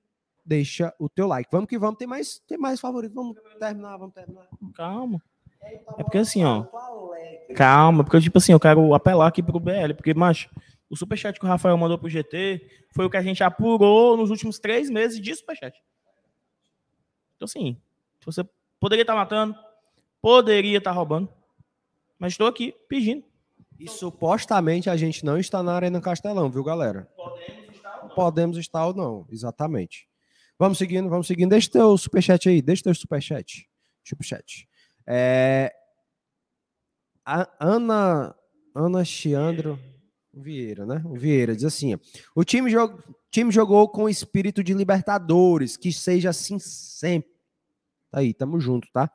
[0.45, 1.51] deixa o teu like.
[1.53, 3.15] Vamos que vamos, tem mais, tem mais favorito.
[3.15, 4.47] Vamos terminar, vamos terminar.
[4.75, 5.23] Calma.
[5.61, 6.65] É porque assim, ó.
[7.55, 10.49] Calma, porque tipo assim, eu quero apelar aqui pro BL, porque, macho,
[10.89, 14.31] o superchat que o Rafael mandou pro GT foi o que a gente apurou nos
[14.31, 15.83] últimos três meses de superchat.
[17.37, 17.81] Então, assim,
[18.25, 18.43] você
[18.81, 19.55] poderia estar tá matando,
[20.21, 21.29] poderia estar tá roubando,
[22.19, 23.25] mas estou aqui pedindo.
[23.79, 27.09] E supostamente a gente não está na Arena Castelão, viu, galera?
[27.17, 28.15] Podemos estar ou não.
[28.15, 30.09] Podemos estar ou não, exatamente.
[30.59, 31.51] Vamos seguindo, vamos seguindo.
[31.51, 33.69] Deixa teu superchat aí, deixa teu superchat.
[34.03, 34.69] Superchat.
[35.07, 35.73] É...
[37.25, 38.35] A Ana,
[38.75, 39.79] Ana Chiandro
[40.35, 41.03] Vieira, né?
[41.15, 41.97] Vieira diz assim:
[42.35, 43.01] o time, jog...
[43.31, 47.31] time jogou com espírito de Libertadores, que seja assim sempre.
[48.11, 49.11] Tá aí, tamo junto, tá?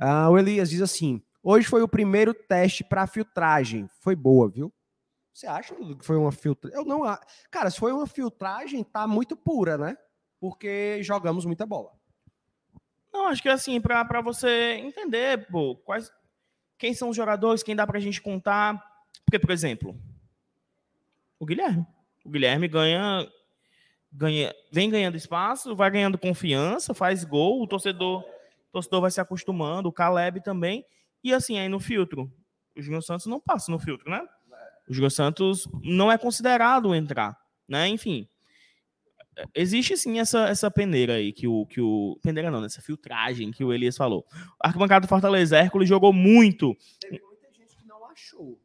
[0.00, 3.88] Ah, o Elias diz assim: hoje foi o primeiro teste para filtragem.
[4.00, 4.72] Foi boa, viu?
[5.32, 6.78] Você acha que foi uma filtragem?
[6.78, 7.02] Eu não.
[7.50, 9.96] Cara, se foi uma filtragem, tá muito pura, né?
[10.38, 11.92] Porque jogamos muita bola.
[13.12, 16.12] Não, acho que assim, para você entender, pô, quais,
[16.78, 18.82] quem são os jogadores, quem dá pra gente contar.
[19.24, 19.98] Porque, por exemplo,
[21.38, 21.86] o Guilherme.
[22.24, 23.26] O Guilherme ganha,
[24.12, 29.20] ganha, vem ganhando espaço, vai ganhando confiança, faz gol, o torcedor, o torcedor vai se
[29.20, 30.84] acostumando, o Caleb também.
[31.22, 32.30] E assim, aí no filtro,
[32.76, 34.26] o Júnior Santos não passa no filtro, né?
[34.88, 37.36] O Júnior Santos não é considerado entrar,
[37.68, 37.88] né?
[37.88, 38.28] Enfim,
[39.54, 43.64] existe sim essa, essa peneira aí que o que o peneira não, essa filtragem que
[43.64, 44.24] o Elias falou.
[44.58, 46.74] Arquibancada do Fortaleza Hércules jogou muito.
[47.00, 48.58] Teve muita gente que não achou.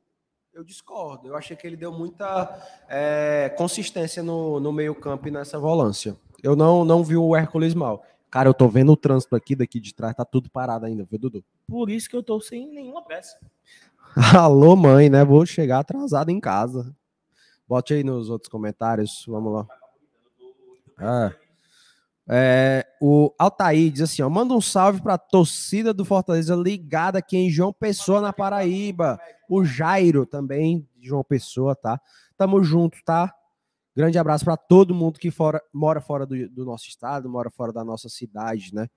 [0.53, 1.27] Eu discordo.
[1.27, 6.15] Eu achei que ele deu muita é, consistência no, no meio-campo e nessa volância.
[6.41, 8.05] Eu não, não vi o Hércules mal.
[8.29, 11.17] Cara, eu tô vendo o trânsito aqui, daqui de trás, tá tudo parado ainda, viu,
[11.17, 11.43] Dudu?
[11.67, 13.37] Por isso que eu tô sem nenhuma pressa.
[14.37, 15.23] Alô, mãe, né?
[15.23, 16.95] Vou chegar atrasado em casa.
[17.67, 19.67] Bote aí nos outros comentários, vamos lá.
[20.97, 21.33] Ah.
[22.27, 27.19] É, o Altair diz assim: ó, manda um salve para a torcida do Fortaleza ligada
[27.19, 29.19] aqui em João Pessoa, na Paraíba.
[29.47, 31.99] O Jairo também, de João Pessoa, tá?
[32.37, 33.33] Tamo junto, tá?
[33.95, 37.71] Grande abraço para todo mundo que fora, mora fora do, do, nosso estado, mora fora
[37.71, 38.89] da nossa cidade, né?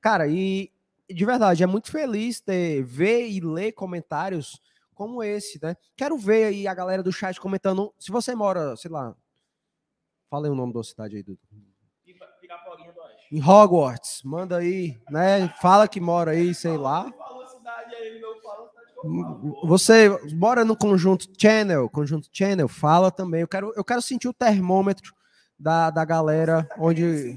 [0.00, 0.70] Cara, e
[1.08, 4.60] de verdade, é muito feliz ter, ver e ler comentários
[4.94, 5.74] como esse, né?
[5.96, 7.94] Quero ver aí a galera do chat comentando.
[7.98, 9.14] Se você mora, sei lá.
[10.30, 11.40] Fala aí o nome da cidade aí, Dudu.
[13.30, 15.48] Em Hogwarts, manda aí, né?
[15.60, 17.10] Fala que mora aí, sei lá.
[19.64, 23.40] Você mora no conjunto Channel, conjunto Channel, fala também.
[23.40, 25.12] Eu quero, eu quero sentir o termômetro
[25.58, 27.36] da, da galera onde.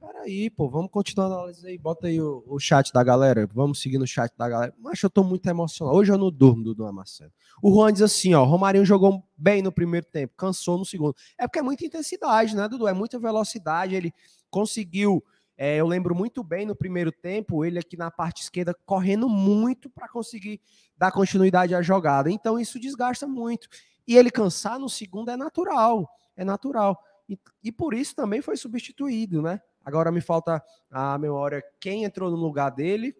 [0.00, 1.76] Peraí, pô, vamos continuar a análise aí.
[1.76, 3.46] Bota aí o, o, chat da galera.
[3.52, 4.74] Vamos seguir no chat da galera.
[4.78, 5.96] Mas eu tô muito emocionado.
[5.96, 7.30] Hoje eu não durmo, Dudu Marcelo.
[7.62, 11.14] O Juan diz assim: ó, Romarinho jogou bem no primeiro tempo, cansou no segundo.
[11.38, 12.88] É porque é muita intensidade, né, Dudu?
[12.88, 13.94] É muita velocidade.
[13.94, 14.12] Ele
[14.50, 15.22] conseguiu.
[15.60, 19.90] É, eu lembro muito bem no primeiro tempo, ele aqui na parte esquerda correndo muito
[19.90, 20.60] para conseguir
[20.96, 22.30] dar continuidade à jogada.
[22.30, 23.68] Então isso desgasta muito.
[24.06, 26.08] E ele cansar no segundo é natural.
[26.36, 27.02] É natural.
[27.28, 29.60] E, e por isso também foi substituído, né?
[29.84, 33.16] Agora me falta a memória quem entrou no lugar dele.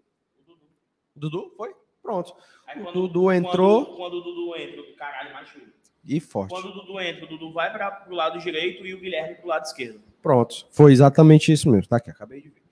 [1.16, 1.52] Dudu?
[1.56, 1.74] Foi?
[2.00, 2.36] Pronto.
[2.66, 3.84] Aí, o Dudu entrou.
[3.84, 5.66] Quando, quando, o Dudu entra, o caralho machuca.
[6.04, 6.50] E forte.
[6.50, 9.44] Quando o Dudu entra, o Dudu vai para o lado direito e o Guilherme para
[9.44, 10.00] o lado esquerdo.
[10.22, 10.66] Pronto.
[10.70, 11.88] Foi exatamente isso mesmo.
[11.88, 12.62] Tá aqui, acabei de ver.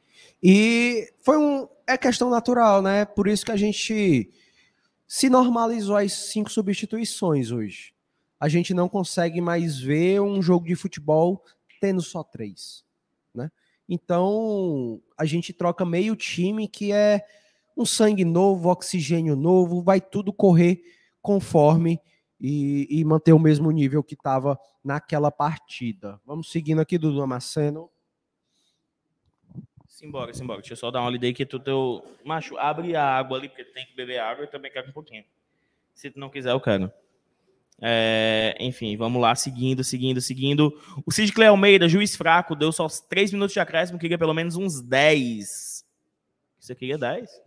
[0.43, 1.69] E foi um.
[1.87, 3.05] É questão natural, né?
[3.05, 4.29] Por isso que a gente
[5.07, 7.93] se normalizou as cinco substituições hoje.
[8.41, 11.43] A gente não consegue mais ver um jogo de futebol
[11.81, 12.85] tendo só três.
[13.35, 13.51] né?
[13.89, 17.25] Então, a gente troca meio time que é
[17.77, 20.83] um sangue novo, oxigênio novo, vai tudo correr
[21.23, 22.01] conforme
[22.41, 26.21] e, e manter o mesmo nível que estava naquela partida.
[26.25, 27.91] Vamos seguindo aqui, Dudu Damasceno.
[29.89, 30.61] Simbora, simbora.
[30.61, 32.05] Deixa eu só dar uma olhada aí que tu teu.
[32.25, 35.25] Macho, abre a água ali, porque tem que beber água e também quero um pouquinho.
[35.95, 36.93] Se tu não quiser, eu quero.
[37.81, 40.79] É, enfim, vamos lá, seguindo, seguindo, seguindo.
[41.05, 44.57] O Cid Clay Almeida, juiz fraco, deu só 3 minutos de acréscimo, queria pelo menos
[44.57, 45.85] uns 10.
[46.59, 47.46] Você queria 10?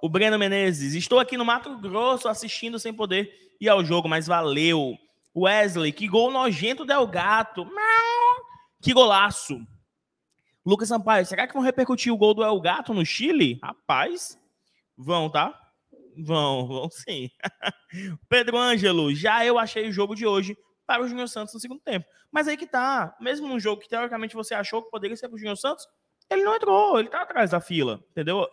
[0.00, 4.26] O Breno Menezes, estou aqui no Mato Grosso assistindo sem poder ir ao jogo, mas
[4.26, 4.96] valeu.
[5.36, 7.68] Wesley, que gol nojento Del Gato.
[8.80, 9.60] Que golaço.
[10.64, 13.58] Lucas Sampaio, será que vão repercutir o gol do El Gato no Chile?
[13.62, 14.38] Rapaz,
[14.96, 15.58] vão, tá?
[16.16, 17.30] Vão, vão sim.
[18.28, 21.80] Pedro Ângelo, já eu achei o jogo de hoje para o Júnior Santos no segundo
[21.80, 22.06] tempo.
[22.30, 25.36] Mas aí que tá, mesmo num jogo que teoricamente você achou que poderia ser para
[25.36, 25.86] o Júnior Santos,
[26.30, 28.46] ele não entrou, ele tá atrás da fila, entendeu?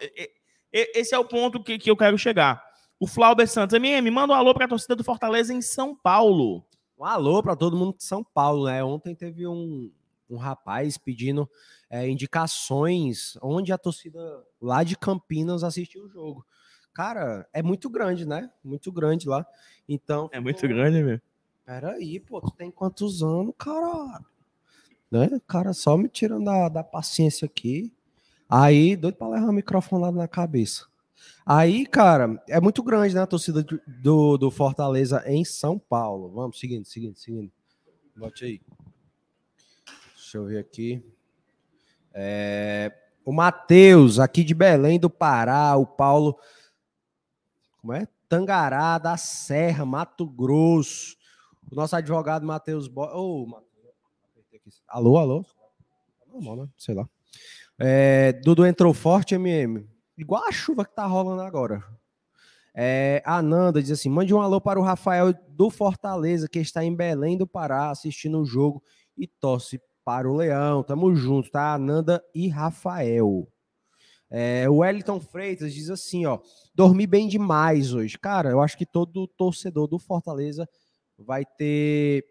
[0.78, 2.62] Esse é o ponto que, que eu quero chegar.
[3.00, 6.66] O Flauber Santos, MM, manda um alô para a torcida do Fortaleza em São Paulo.
[7.00, 8.84] Um alô para todo mundo de São Paulo, né?
[8.84, 9.90] Ontem teve um,
[10.30, 11.50] um rapaz pedindo
[11.90, 14.20] é, indicações onde a torcida
[14.62, 16.46] lá de Campinas assistiu o jogo.
[16.94, 18.52] Cara, é muito grande, né?
[18.62, 19.46] Muito grande lá.
[19.88, 20.30] Então.
[20.34, 21.22] É muito pô, grande, meu.
[21.66, 24.22] Peraí, pô, tu tem quantos anos, cara?
[25.10, 25.42] Né?
[25.48, 27.94] Cara, só me tirando da, da paciência aqui.
[28.50, 30.86] Aí, doido pra levar o microfone lá na cabeça.
[31.46, 33.22] Aí, cara, é muito grande, né?
[33.22, 36.30] A torcida do, do Fortaleza em São Paulo.
[36.30, 37.52] Vamos, seguindo, seguindo, seguindo.
[38.16, 38.62] Bote aí.
[40.16, 41.04] Deixa eu ver aqui.
[42.14, 42.92] É,
[43.24, 45.76] o Matheus, aqui de Belém do Pará.
[45.76, 46.40] O Paulo.
[47.82, 48.08] Como é?
[48.28, 51.16] Tangará da Serra, Mato Grosso.
[51.72, 52.88] O nosso advogado Matheus.
[52.88, 53.04] Bo...
[53.14, 53.62] Oh,
[54.88, 55.44] alô, alô?
[55.44, 56.70] Tá normal, né?
[56.78, 57.08] Sei lá.
[57.78, 59.88] É, Dudu entrou forte, MM.
[60.18, 61.84] Igual a chuva que tá rolando agora.
[62.74, 66.84] É, a Nanda diz assim: mande um alô para o Rafael do Fortaleza, que está
[66.84, 68.84] em Belém do Pará, assistindo o jogo
[69.18, 70.84] e torce para o Leão.
[70.84, 71.74] Tamo junto, tá?
[71.74, 73.48] Ananda e Rafael.
[74.30, 76.40] É, o Wellington Freitas diz assim: ó,
[76.74, 78.18] dormi bem demais hoje.
[78.18, 80.68] Cara, eu acho que todo torcedor do Fortaleza
[81.18, 82.26] vai ter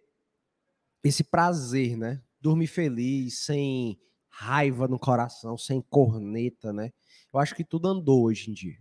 [1.03, 2.21] esse prazer, né?
[2.41, 3.99] Dormir feliz, sem
[4.37, 6.91] raiva no coração, sem corneta, né?
[7.33, 8.77] Eu acho que tudo andou hoje em dia.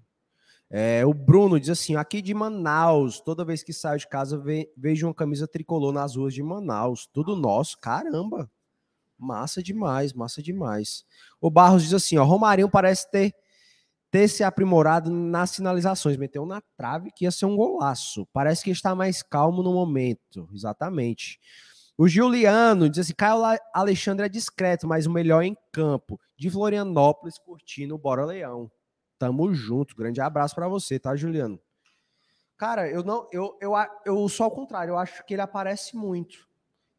[0.70, 4.72] É, o Bruno diz assim: aqui de Manaus, toda vez que saio de casa, ve
[4.76, 7.08] vejo uma camisa tricolor nas ruas de Manaus.
[7.12, 8.50] Tudo nosso, caramba.
[9.18, 11.06] Massa demais, massa demais.
[11.40, 13.36] O Barros diz assim: ó, Romarinho parece ter,
[14.10, 16.18] ter se aprimorado nas sinalizações.
[16.18, 18.28] Meteu na trave que ia ser um golaço.
[18.34, 20.50] Parece que está mais calmo no momento.
[20.52, 21.40] Exatamente.
[22.04, 27.38] O Juliano diz assim: Caio Alexandre é discreto, mas o melhor em campo de Florianópolis,
[27.38, 28.70] curtindo Bora Leão.
[29.18, 29.96] Tamo junto.
[29.96, 31.58] Grande abraço para você, tá, Juliano?
[32.58, 33.72] Cara, eu não, eu, eu,
[34.06, 36.46] eu sou ao contrário, eu acho que ele aparece muito.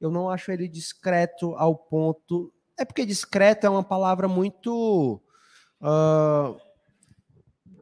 [0.01, 2.51] Eu não acho ele discreto ao ponto.
[2.79, 5.21] É porque discreto é uma palavra muito.
[5.83, 6.59] Uh,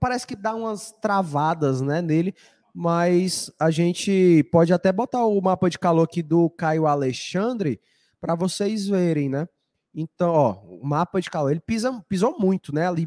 [0.01, 2.35] parece que dá umas travadas né, nele,
[2.75, 7.81] mas a gente pode até botar o mapa de calor aqui do Caio Alexandre
[8.21, 9.47] para vocês verem, né?
[9.95, 12.89] Então, ó, o mapa de calor, ele pisa, pisou muito, né?
[12.89, 13.07] Ali,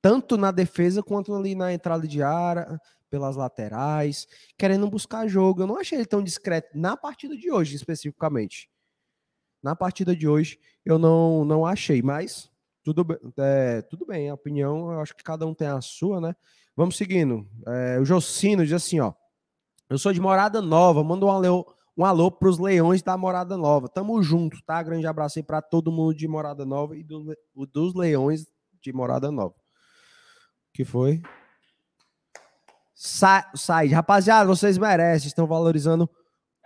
[0.00, 2.80] tanto na defesa quanto ali na entrada de área,
[3.10, 4.26] pelas laterais,
[4.56, 5.62] querendo buscar jogo.
[5.62, 8.68] Eu não achei ele tão discreto na partida de hoje, especificamente.
[9.62, 12.50] Na partida de hoje, eu não, não achei, mas
[12.82, 13.06] tudo,
[13.38, 16.36] é, tudo bem, a opinião, eu acho que cada um tem a sua, né?
[16.76, 17.46] Vamos seguindo.
[17.66, 19.12] É, o Jocino diz assim, ó.
[19.88, 23.56] Eu sou de Morada Nova, manda um alô, um alô para os leões da Morada
[23.56, 23.88] Nova.
[23.88, 24.82] Tamo junto, tá?
[24.82, 27.36] Grande abraço aí para todo mundo de Morada Nova e do,
[27.72, 28.46] dos leões
[28.82, 29.54] de Morada Nova.
[30.72, 31.22] que foi?
[32.94, 36.08] Sa sai, rapaziada, vocês merecem, estão valorizando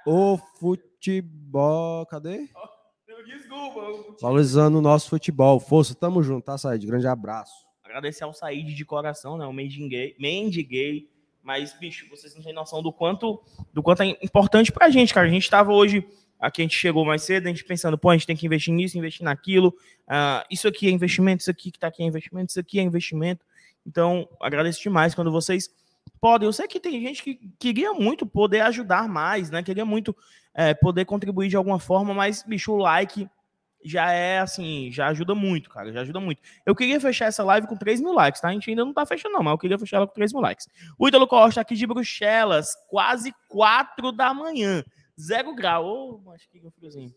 [0.07, 2.07] o futebol.
[2.07, 2.49] Cadê?
[3.27, 4.17] Desculpa.
[4.23, 5.61] Valorizando o nosso futebol.
[5.61, 6.87] Força, tamo junto, tá, Said?
[6.87, 7.68] Grande abraço.
[7.89, 9.47] Agradecer ao Said de coração, né?
[9.47, 10.15] O Mendiguei.
[10.19, 11.09] Mendiguei
[11.49, 15.27] mas, bicho, vocês não têm noção do quanto, do quanto é importante pra gente, cara.
[15.27, 16.07] A gente tava hoje,
[16.39, 18.75] aqui a gente chegou mais cedo, a gente pensando, pô, a gente tem que investir
[18.75, 19.69] nisso, investir naquilo.
[20.07, 22.83] Uh, isso aqui é investimento, isso aqui que tá aqui é investimento, isso aqui é
[22.83, 23.47] investimento.
[23.87, 25.71] Então, agradeço demais quando vocês
[26.21, 26.47] podem.
[26.47, 29.63] Eu sei que tem gente que queria muito poder ajudar mais, né?
[29.63, 30.15] Queria muito
[30.55, 33.27] é, poder contribuir de alguma forma, mas, bicho, o like
[33.85, 36.43] já é assim, já ajuda muito, cara, já ajuda muito.
[36.67, 38.49] Eu queria fechar essa live com 3 mil likes, tá?
[38.49, 40.43] A gente ainda não tá fechando, não, mas eu queria fechar ela com 3 mil
[40.43, 40.69] likes.
[40.99, 44.85] O Ítalo Costa aqui de Bruxelas, quase 4 da manhã.
[45.21, 45.85] Zero grau.
[45.85, 47.15] Ô, acho que friozinho.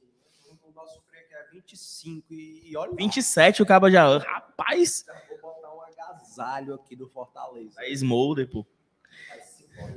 [0.63, 2.97] O nosso frio aqui é 25 e, e olha lá.
[2.97, 4.17] 27 o cabo já.
[4.17, 5.05] Rapaz!
[5.41, 7.79] Vou botar um agasalho aqui do Fortaleza.
[7.79, 8.65] É Smolder, pô.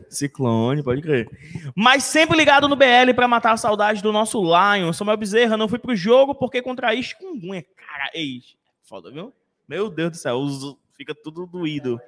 [0.08, 1.28] Ciclone, pode crer.
[1.74, 4.92] Mas sempre ligado no BL pra matar a saudade do nosso Lion.
[4.92, 7.64] Samuel Bezerra, não fui pro jogo porque contraí chikungunya.
[7.76, 8.42] Cara, ei,
[8.82, 9.32] foda, viu?
[9.68, 10.40] Meu Deus do céu,
[10.96, 12.00] fica tudo doído.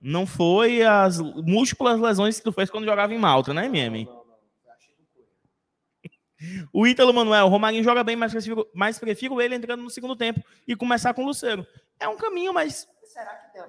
[0.00, 4.06] Não foi as múltiplas lesões que tu fez quando jogava em Malta, né, MM?
[4.06, 4.38] Não, não, não.
[4.62, 6.68] Foi a chikungunya.
[6.72, 10.16] O Ítalo Manuel, o Romarinho joga bem, mas prefiro, mas prefiro ele entrando no segundo
[10.16, 11.66] tempo e começar com o Luceiro.
[11.98, 13.66] É um caminho, mas será que tem a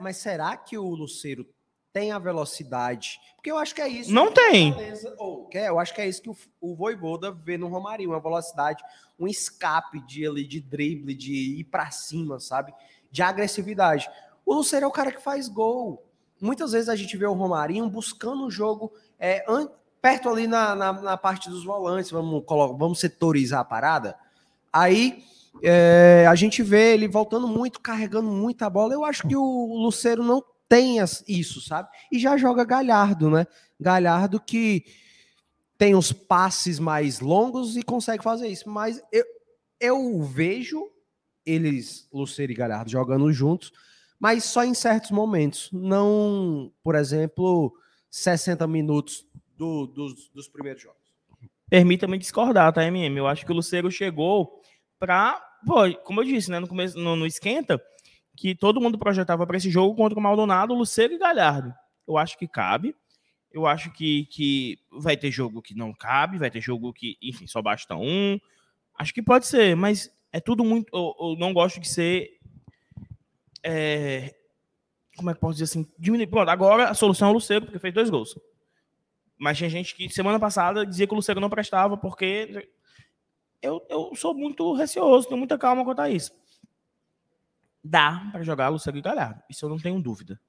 [0.00, 1.46] Mas será que o Luceiro
[1.92, 3.20] tem a velocidade?
[3.36, 4.12] Porque eu acho que é isso.
[4.12, 4.74] Não tem.
[5.18, 8.10] Ou, que é, eu acho que é isso que o, o Voivoda vê no Romarinho,
[8.10, 8.82] uma velocidade,
[9.18, 12.72] um escape de ali de drible, de ir pra cima, sabe?
[13.10, 14.08] De agressividade.
[14.44, 16.04] O Luceiro é o cara que faz gol.
[16.40, 19.44] Muitas vezes a gente vê o Romarinho buscando o jogo é,
[20.00, 24.18] perto ali na, na, na parte dos volantes, vamos, vamos setorizar a parada.
[24.72, 25.22] Aí
[25.62, 28.94] é, a gente vê ele voltando muito, carregando muita bola.
[28.94, 30.96] Eu acho que o Luceiro não tem
[31.28, 31.88] isso, sabe?
[32.10, 33.46] E já joga Galhardo, né?
[33.78, 34.84] Galhardo que
[35.76, 38.68] tem os passes mais longos e consegue fazer isso.
[38.70, 39.24] Mas eu,
[39.80, 40.88] eu vejo
[41.44, 43.72] eles, Luceiro e Galhardo, jogando juntos,
[44.18, 45.68] mas só em certos momentos.
[45.72, 47.74] Não, por exemplo,
[48.08, 49.26] 60 minutos
[49.56, 51.02] do- dos, dos primeiros jogos.
[51.68, 53.16] permita-me discordar, tá, MM?
[53.18, 54.61] Eu acho que o Luceiro chegou
[55.66, 57.80] Pô, como eu disse, né, no começo, no, no esquenta,
[58.36, 61.72] que todo mundo projetava para esse jogo contra o Maldonado, Luceiro e Galhardo.
[62.06, 62.94] Eu acho que cabe.
[63.50, 67.46] Eu acho que, que vai ter jogo que não cabe, vai ter jogo que, enfim,
[67.46, 68.40] só basta um.
[68.98, 70.88] Acho que pode ser, mas é tudo muito.
[70.96, 72.38] Eu, eu não gosto de ser.
[73.62, 74.34] é,
[75.16, 75.86] como é que posso dizer assim?
[75.98, 76.28] Diminuir.
[76.28, 78.38] Pronto, agora a solução é o Luceiro, porque fez dois gols.
[79.38, 82.70] Mas tinha gente que semana passada dizia que o Luceiro não prestava, porque
[83.62, 86.32] eu, eu sou muito receoso, tenho muita calma quanto a isso.
[87.82, 90.40] Dá para jogar Luceiro e Galhardo, isso eu não tenho dúvida.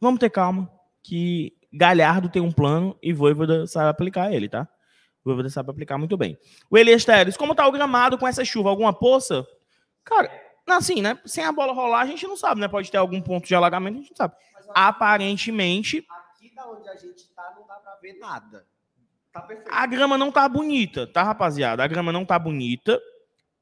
[0.00, 0.70] Vamos ter calma,
[1.02, 4.68] que Galhardo tem um plano e Voivoda sabe aplicar ele, tá?
[5.24, 6.38] Voivoda sabe aplicar muito bem.
[6.70, 8.70] O Elias Teres, como tá o gramado com essa chuva?
[8.70, 9.46] Alguma poça?
[10.04, 10.30] Cara,
[10.68, 11.20] assim, né?
[11.24, 12.68] Sem a bola rolar, a gente não sabe, né?
[12.68, 14.34] Pode ter algum ponto de alagamento, a gente não sabe.
[14.74, 16.06] Aparentemente,
[16.38, 18.64] Aqui da onde a gente tá, não dá pra ver nada.
[19.32, 19.70] Tá perfeito.
[19.72, 21.82] A grama não tá bonita, tá, rapaziada?
[21.84, 23.00] A grama não tá bonita,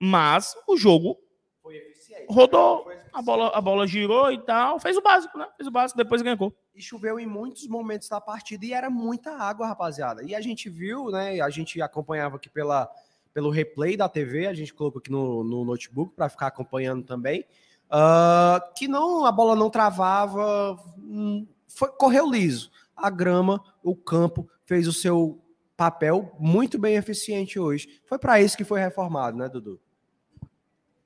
[0.00, 1.16] mas o jogo
[1.62, 2.26] Foi eficiente.
[2.28, 2.86] rodou.
[3.12, 4.78] A bola, a bola girou e tal.
[4.78, 5.46] Fez o básico, né?
[5.56, 6.54] Fez o básico, depois ganhou.
[6.74, 10.22] E choveu em muitos momentos da partida e era muita água, rapaziada.
[10.22, 11.40] E a gente viu, né?
[11.40, 12.90] A gente acompanhava aqui pela,
[13.32, 17.44] pelo replay da TV, a gente colocou aqui no, no notebook para ficar acompanhando também.
[17.90, 22.70] ah, que não, a bola não travava, hum, foi, correu liso.
[22.94, 25.42] A grama, o campo fez o seu
[25.76, 28.00] papel muito bem eficiente hoje.
[28.06, 29.80] Foi para isso que foi reformado, né, Dudu?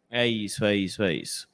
[0.08, 1.48] É isso, é isso, é isso.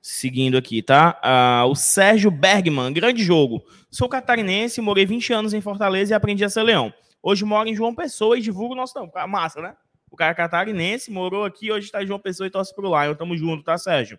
[0.00, 1.18] Seguindo aqui, tá?
[1.22, 3.62] Ah, o Sérgio Bergman, grande jogo.
[3.90, 6.92] Sou catarinense, morei 20 anos em Fortaleza e aprendi a ser leão.
[7.22, 9.10] Hoje moro em João Pessoa e divulgo o nosso não.
[9.26, 9.76] Massa, né?
[10.10, 13.14] O cara é catarinense, morou aqui, hoje está em João Pessoa e torce pro Lion.
[13.14, 14.18] Tamo junto, tá, Sérgio?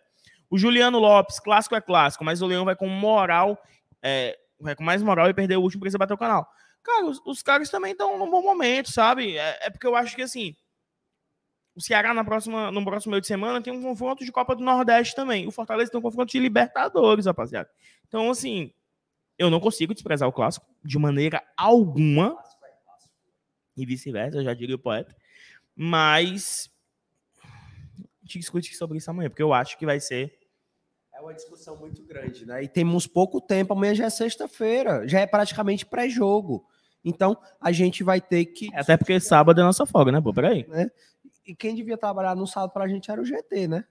[0.50, 3.58] O Juliano Lopes, clássico é clássico, mas o Leão vai com moral,
[4.02, 6.48] é, vai com mais moral e perder o último porque você bateu o canal.
[6.84, 9.38] Cara, os, os caras também estão num bom momento, sabe?
[9.38, 10.56] É, é porque eu acho que assim,
[11.76, 14.64] o Ceará na próxima, no próximo meio de semana tem um confronto de Copa do
[14.64, 15.48] Nordeste também.
[15.48, 17.70] O Fortaleza tem um confronto de Libertadores, rapaziada.
[18.08, 18.74] Então, assim,
[19.38, 22.38] eu não consigo desprezar o clássico de maneira alguma.
[23.78, 25.16] E vice-versa, eu já diria o poeta.
[25.74, 26.70] Mas
[27.44, 30.38] a gente discute sobre isso amanhã, porque eu acho que vai ser.
[31.20, 32.64] É uma discussão muito grande, né?
[32.64, 36.66] E temos pouco tempo, amanhã já é sexta-feira, já é praticamente pré-jogo.
[37.04, 38.74] Então, a gente vai ter que.
[38.74, 40.22] Até porque sábado é nossa folga, né?
[40.22, 40.66] Pô, peraí.
[41.46, 43.84] E quem devia trabalhar no sábado pra gente era o GT, né?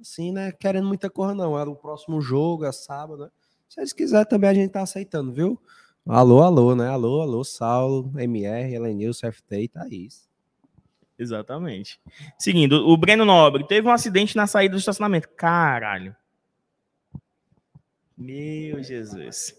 [0.00, 0.50] Assim, né?
[0.50, 1.56] Querendo muita coisa, não.
[1.56, 3.30] Era o próximo jogo, é sábado, né?
[3.68, 5.62] Se eles quiserem também, a gente tá aceitando, viu?
[6.04, 6.88] Alô, alô, né?
[6.88, 10.28] Alô, alô, Saulo, MR, Elenilson, FT, tá isso.
[11.16, 12.00] Exatamente.
[12.36, 15.28] Seguindo, o Breno Nobre teve um acidente na saída do estacionamento.
[15.36, 16.16] Caralho.
[18.18, 19.54] Meu Jesus.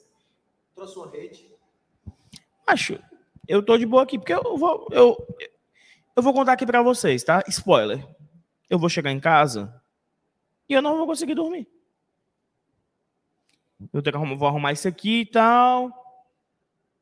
[0.76, 1.50] Trouxe uma rede.
[2.68, 3.00] Acho,
[3.48, 4.88] eu tô de boa aqui, porque eu vou.
[4.92, 5.18] Eu,
[6.16, 7.42] eu vou contar aqui pra vocês, tá?
[7.48, 8.06] Spoiler.
[8.70, 9.82] Eu vou chegar em casa
[10.68, 11.68] e eu não vou conseguir dormir.
[13.94, 15.90] Eu tenho que arrumar- vou arrumar isso aqui e tal.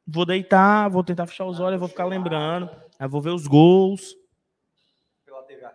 [0.05, 2.69] Vou deitar, vou tentar fechar os olhos, vou ficar lembrando.
[2.97, 4.15] Aí vou ver os gols.
[5.25, 5.67] Pela TV.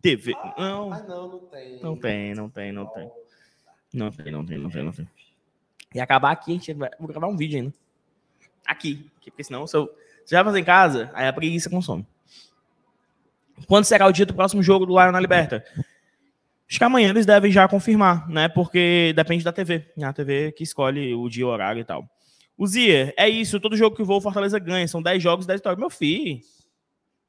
[0.00, 0.32] TV.
[0.56, 1.80] Não, Ah, não, não tem.
[1.80, 3.10] não tem, não tem, não tem.
[3.92, 5.08] Não tem, não tem, não tem, não tem.
[5.94, 7.74] E acabar aqui, a gente vai vou gravar um vídeo ainda.
[8.66, 9.10] Aqui.
[9.22, 9.86] Porque senão, se eu,
[10.24, 12.06] se já fazer em casa, aí a preguiça consome.
[13.66, 15.64] Quando será o dia do próximo jogo do Lion na Liberta?
[16.68, 18.48] Acho que amanhã eles devem já confirmar, né?
[18.48, 19.90] Porque depende da TV.
[19.98, 22.08] É a TV que escolhe o dia, o horário e tal.
[22.56, 23.58] O Zier, é isso.
[23.58, 24.86] Todo jogo que vou, Fortaleza ganha.
[24.86, 25.80] São 10 jogos, 10 vitórias.
[25.80, 26.40] Meu filho.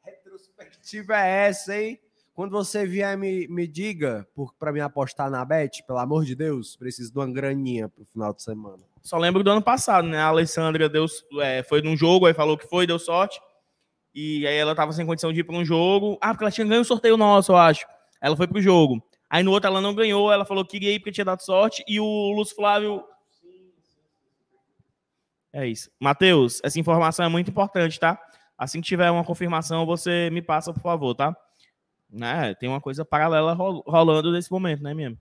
[0.05, 1.99] Retrospectiva é essa, hein?
[2.34, 4.26] Quando você vier, me, me diga
[4.58, 6.78] para me apostar na Bet, pelo amor de Deus.
[6.78, 8.84] Preciso de uma graninha pro final de semana.
[9.02, 10.18] Só lembro do ano passado, né?
[10.18, 11.06] A Alessandra deu,
[11.42, 13.40] é, foi num jogo, aí falou que foi, deu sorte.
[14.14, 16.18] E aí ela tava sem condição de ir para um jogo.
[16.22, 17.86] Ah, porque ela tinha ganho o sorteio nosso, eu acho.
[18.22, 19.04] Ela foi pro jogo.
[19.30, 21.84] Aí no outro ela não ganhou, ela falou que queria ir porque tinha dado sorte.
[21.88, 23.04] E o Lúcio Flávio.
[25.54, 25.90] É isso.
[26.00, 28.18] Matheus, essa informação é muito importante, tá?
[28.58, 31.36] Assim que tiver uma confirmação, você me passa, por favor, tá?
[32.12, 32.53] Né?
[32.55, 35.18] Tem uma coisa paralela rolando nesse momento, né, mesmo?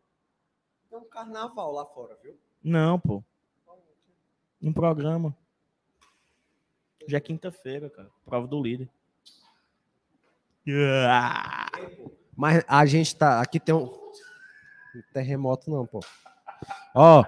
[0.89, 2.37] Tem um carnaval lá fora, viu?
[2.63, 3.23] Não, pô.
[4.61, 5.35] Um programa.
[7.07, 8.11] Já é quinta-feira, cara.
[8.25, 8.91] Prova do líder.
[12.37, 13.41] Mas a gente tá.
[13.41, 13.91] Aqui tem um.
[15.13, 16.01] Terremoto não, pô.
[16.95, 17.25] Ó,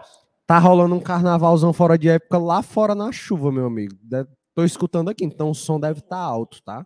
[0.47, 3.97] tá rolando um carnavalzão fora de época lá fora na chuva, meu amigo.
[4.03, 6.85] Deve, tô escutando aqui, então o som deve estar tá alto, tá?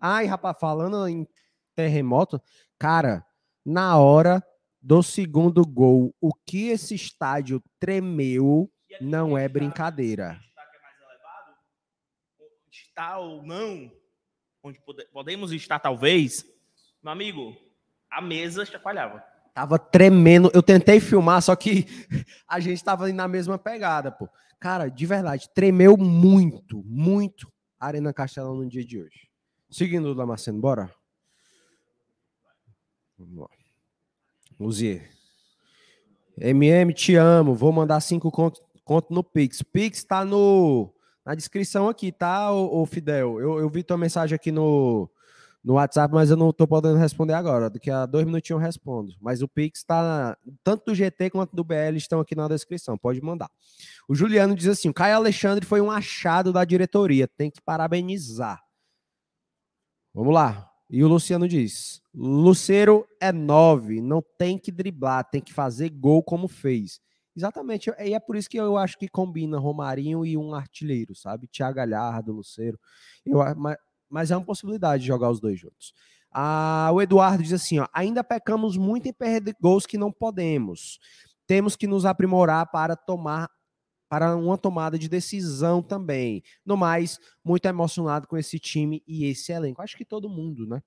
[0.00, 1.26] Ai, rapaz, falando em
[1.74, 2.40] terremoto,
[2.78, 3.24] cara,
[3.64, 4.42] na hora
[4.80, 8.70] do segundo gol, o que esse estádio tremeu
[9.00, 10.38] não é brincadeira.
[12.70, 13.90] Está ou não,
[14.62, 14.78] onde
[15.12, 16.44] podemos estar talvez,
[17.02, 17.56] meu amigo,
[18.10, 19.24] a mesa chacoalhava.
[19.54, 20.50] Tava tremendo.
[20.52, 21.86] Eu tentei filmar, só que
[22.46, 24.28] a gente tava na mesma pegada, pô.
[24.58, 29.28] Cara, de verdade, tremeu muito, muito a Arena Castelão no dia de hoje.
[29.70, 30.90] Seguindo o Damasceno, bora?
[33.26, 33.50] Vamos lá.
[36.38, 37.54] MM, te amo.
[37.54, 39.62] Vou mandar cinco contos conto no Pix.
[39.62, 40.92] Pix está no,
[41.24, 43.40] na descrição aqui, tá, ô, ô Fidel?
[43.40, 45.10] Eu, eu vi tua mensagem aqui no,
[45.62, 47.70] no WhatsApp, mas eu não estou podendo responder agora.
[47.70, 49.14] Daqui a dois minutinhos eu respondo.
[49.20, 52.98] Mas o Pix está, tanto do GT quanto do BL estão aqui na descrição.
[52.98, 53.50] Pode mandar.
[54.06, 57.26] O Juliano diz assim: o Caio Alexandre foi um achado da diretoria.
[57.26, 58.62] Tem que parabenizar.
[60.12, 60.70] Vamos lá.
[60.94, 66.22] E o Luciano diz: Luceiro é nove, não tem que driblar, tem que fazer gol
[66.22, 67.00] como fez.
[67.36, 71.48] Exatamente, e é por isso que eu acho que combina Romarinho e um artilheiro, sabe?
[71.48, 72.78] Thiago Galhardo, Luceiro.
[73.26, 73.76] Eu, mas,
[74.08, 75.92] mas é uma possibilidade de jogar os dois juntos.
[76.30, 81.00] Ah, o Eduardo diz assim: ó, ainda pecamos muito em perder gols que não podemos.
[81.44, 83.50] Temos que nos aprimorar para tomar
[84.14, 86.40] para uma tomada de decisão também.
[86.64, 89.82] No mais, muito emocionado com esse time e esse elenco.
[89.82, 90.80] Acho que todo mundo, né?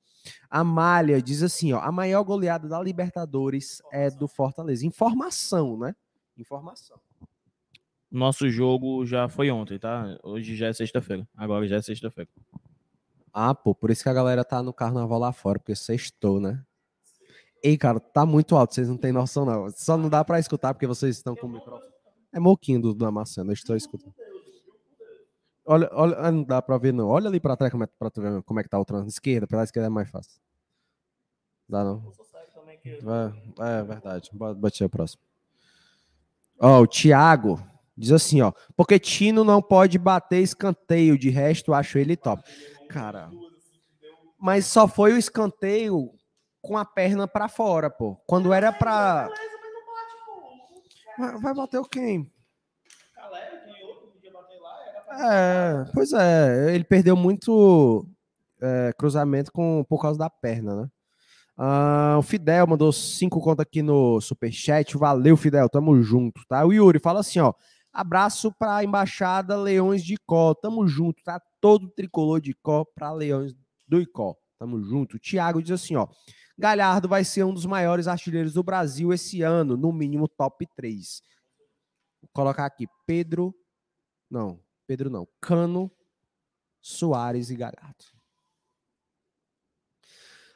[0.49, 4.87] A Malha diz assim, ó, a maior goleada da Libertadores é do Fortaleza.
[4.87, 5.93] Informação, né?
[6.37, 6.97] Informação.
[8.09, 10.17] Nosso jogo já foi ontem, tá?
[10.23, 11.27] Hoje já é sexta-feira.
[11.35, 12.29] Agora já é sexta-feira.
[13.33, 16.63] Ah, pô, por isso que a galera tá no carnaval lá fora, porque sextou, né?
[17.61, 19.69] Ei, cara, tá muito alto, vocês não têm noção, não.
[19.71, 21.96] Só não dá pra escutar porque vocês estão com o microfone.
[22.37, 24.13] É moquinho do Damasceno, eu estou escutando.
[25.65, 27.07] Olha, olha, ah, não dá pra ver, não.
[27.07, 29.09] Olha ali pra trás como é, pra tu ver como é que tá o trânsito.
[29.09, 30.39] Esquerda, pela esquerda é mais fácil.
[31.67, 32.13] Dá não?
[32.85, 34.29] É, é verdade.
[34.55, 35.19] Bati a próxima.
[36.59, 37.59] Ó, o Thiago
[37.97, 38.53] diz assim, ó.
[38.75, 42.43] Porque Tino não pode bater escanteio, de resto acho ele top.
[42.87, 43.31] Cara,
[44.37, 46.13] mas só foi o escanteio
[46.61, 48.15] com a perna para fora, pô.
[48.27, 49.27] Quando era pra.
[51.17, 52.31] Vai bater o quem?
[55.09, 58.05] É, pois é, ele perdeu muito
[58.61, 60.89] é, cruzamento com, por causa da perna, né?
[61.57, 64.95] Uh, o Fidel mandou cinco contas aqui no Superchat.
[64.95, 65.67] Valeu, Fidel.
[65.67, 66.63] Tamo junto, tá?
[66.63, 67.51] O Yuri fala assim, ó.
[67.91, 70.53] Abraço para a Embaixada Leões de Icó.
[70.53, 71.41] Tamo junto, tá?
[71.59, 73.55] Todo tricolor de Icó para Leões
[73.87, 74.35] do Icó.
[74.59, 75.17] Tamo junto.
[75.17, 76.07] O Thiago diz assim, ó.
[76.57, 81.21] Galhardo vai ser um dos maiores artilheiros do Brasil esse ano, no mínimo top 3.
[82.21, 83.53] Vou colocar aqui Pedro.
[84.29, 85.27] Não, Pedro não.
[85.39, 85.91] Cano,
[86.81, 88.05] Soares e Galhardo.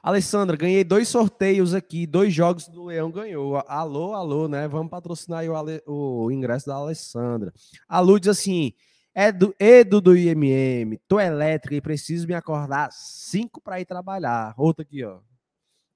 [0.02, 3.58] Alessandra, ganhei dois sorteios aqui, dois jogos do Leão ganhou.
[3.68, 4.68] Alô, alô, né?
[4.68, 5.84] Vamos patrocinar o, Ale...
[5.86, 7.54] o, ingresso da Alessandra.
[7.88, 8.74] A Lu diz assim:
[9.14, 14.53] é do Edu do IMM, tô elétrica e preciso me acordar cinco para ir trabalhar.
[14.57, 15.20] Outra aqui, ó.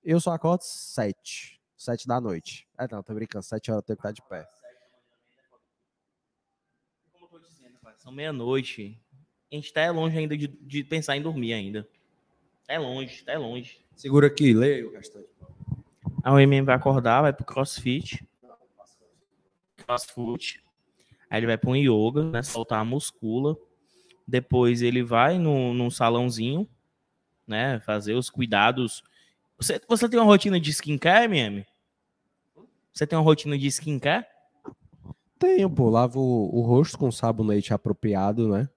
[0.04, 2.68] Eu só acordo sete, sete da noite.
[2.78, 4.48] É, não, tô brincando, sete horas eu tenho que estar de pé.
[7.14, 9.00] Como eu tô dizendo, são meia-noite.
[9.52, 11.88] A gente tá longe ainda de, de pensar em dormir ainda.
[12.68, 13.86] É longe, é longe.
[13.96, 15.30] Segura aqui, leia o restante.
[16.24, 18.28] A vai acordar, vai pro CrossFit.
[19.78, 20.65] CrossFit.
[21.36, 22.42] Aí ele vai para um yoga, né?
[22.42, 23.58] Soltar a muscula.
[24.26, 26.66] Depois ele vai no, num salãozinho,
[27.46, 27.82] né?
[27.82, 29.04] Fazer os cuidados.
[29.58, 31.66] Você, você tem uma rotina de skincare, MM?
[32.94, 34.26] Você tem uma rotina de skincare?
[35.38, 35.90] Tenho, pô.
[35.90, 38.70] Lavo o, o rosto com sabonete apropriado, né?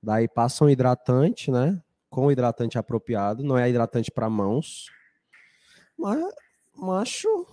[0.00, 1.82] Daí passa um hidratante, né?
[2.08, 3.42] Com hidratante apropriado.
[3.42, 4.92] Não é hidratante para mãos.
[5.98, 6.24] Mas,
[6.76, 7.46] macho, o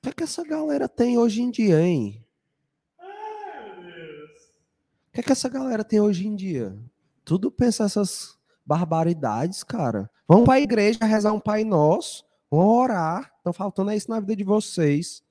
[0.00, 2.25] que, é que essa galera tem hoje em dia, hein?
[5.16, 6.78] Que, é que essa galera tem hoje em dia?
[7.24, 10.10] Tudo pensa essas barbaridades, cara.
[10.28, 12.22] Vamos para a igreja rezar um Pai Nosso.
[12.50, 13.32] Vamos orar.
[13.38, 15.24] Estão faltando isso na vida de vocês.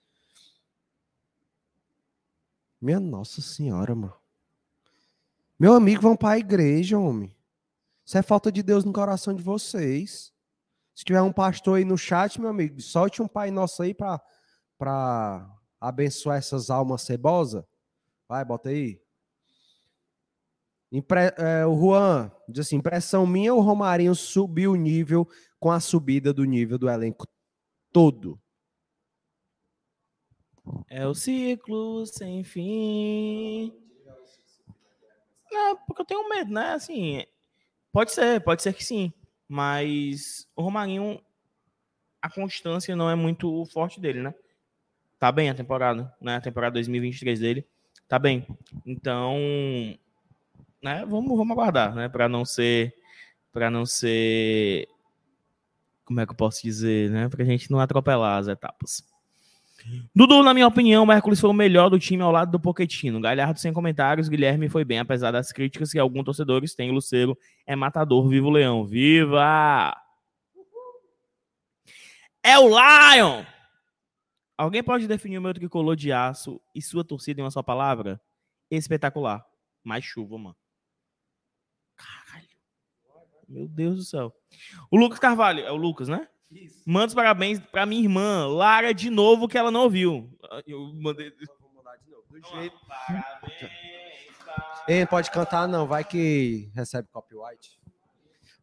[2.81, 4.15] Minha Nossa Senhora, mano.
[5.59, 7.37] Meu amigo, vão para a igreja, homem.
[8.03, 10.33] Isso é falta de Deus no coração de vocês.
[10.95, 15.47] Se tiver um pastor aí no chat, meu amigo, solte um Pai Nosso aí para
[15.79, 17.63] abençoar essas almas cebosas.
[18.27, 19.04] Vai, bota aí.
[20.91, 25.27] Impre é, o Juan diz assim: impressão minha, o Romarinho subiu o nível
[25.59, 27.27] com a subida do nível do elenco
[27.91, 28.39] todo.
[30.89, 33.73] É o ciclo sem fim.
[35.51, 36.73] Não, porque eu tenho medo, né?
[36.73, 37.23] Assim,
[37.91, 39.13] pode ser, pode ser que sim.
[39.47, 41.21] Mas o Romarinho,
[42.21, 44.33] a constância não é muito forte dele, né?
[45.19, 46.35] Tá bem a temporada, né?
[46.35, 47.67] A temporada 2023 dele.
[48.07, 48.45] Tá bem.
[48.85, 49.37] Então,
[50.85, 51.03] né?
[51.05, 52.07] Vamos, vamos aguardar, né?
[52.07, 52.93] Para não ser,
[53.51, 54.87] para não ser,
[56.05, 57.27] como é que eu posso dizer, né?
[57.27, 59.03] Para a gente não atropelar as etapas.
[60.15, 63.19] Dudu, na minha opinião, o Hércules foi o melhor do time ao lado do Poquetino.
[63.19, 66.91] Galhardo sem comentários, Guilherme foi bem, apesar das críticas que alguns torcedores têm.
[66.91, 69.95] Luceiro é matador, viva o Leão, viva!
[72.43, 73.43] É o Lion!
[74.57, 78.21] Alguém pode definir o meu tricolor de aço e sua torcida em uma só palavra?
[78.71, 79.43] Espetacular.
[79.83, 80.55] Mais chuva, mano.
[83.47, 84.33] Meu Deus do céu.
[84.91, 86.27] O Lucas Carvalho, é o Lucas, né?
[86.51, 86.83] Isso.
[86.85, 90.29] Manda os parabéns pra minha irmã, Lara, de novo, que ela não ouviu.
[90.65, 91.31] Eu mandei.
[91.59, 92.23] vou mandar de novo.
[92.29, 92.77] Do jeito.
[92.87, 93.85] Parabéns.
[94.87, 95.87] Ei, pode cantar, não.
[95.87, 97.79] Vai que recebe copyright.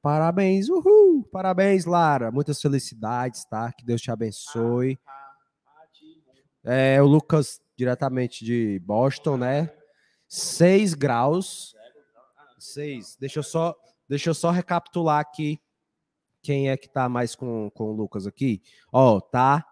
[0.00, 1.24] Parabéns, uhul!
[1.30, 2.30] Parabéns, Lara.
[2.30, 3.72] Muitas felicidades, tá?
[3.72, 4.98] Que Deus te abençoe.
[6.64, 9.72] É, o Lucas, diretamente de Boston, né?
[10.28, 11.74] 6 graus.
[12.58, 13.16] 6.
[13.20, 13.76] Deixa eu só,
[14.12, 15.58] deixa eu só recapitular aqui
[16.42, 18.60] quem é que tá mais com, com o Lucas aqui?
[18.92, 19.66] Ó, tá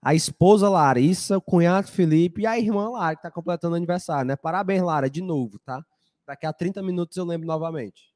[0.00, 4.36] a esposa Larissa, o cunhado Felipe e a irmã Lara, que tá completando aniversário, né?
[4.36, 5.84] Parabéns, Lara, de novo, tá?
[6.26, 8.14] Daqui a 30 minutos eu lembro novamente.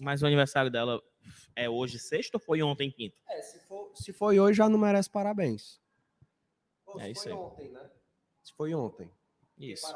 [0.00, 1.00] Mas o aniversário dela
[1.56, 3.16] é hoje sexta ou foi ontem quinta?
[3.28, 5.80] É, se, for, se foi hoje já não merece parabéns.
[6.84, 7.34] Pô, é isso aí.
[7.34, 7.90] ontem, né?
[8.42, 9.10] Se foi ontem.
[9.56, 9.86] Isso.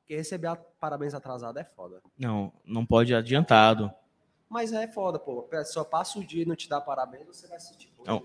[0.00, 2.02] Porque receber parabéns atrasado é foda.
[2.18, 3.92] Não, não pode adiantado.
[4.50, 5.48] Mas é foda, pô.
[5.64, 7.88] Só passa o dia e não te dá parabéns, você vai assistir.
[7.96, 8.22] Pô, não.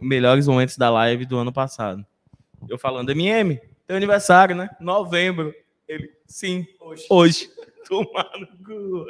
[0.00, 2.04] Melhores momentos da live do ano passado.
[2.66, 4.70] Eu falando, MM, teu aniversário, né?
[4.80, 5.54] Novembro.
[5.86, 7.06] Ele, sim, hoje.
[7.10, 7.50] Hoje.
[7.86, 9.06] Tomando cu.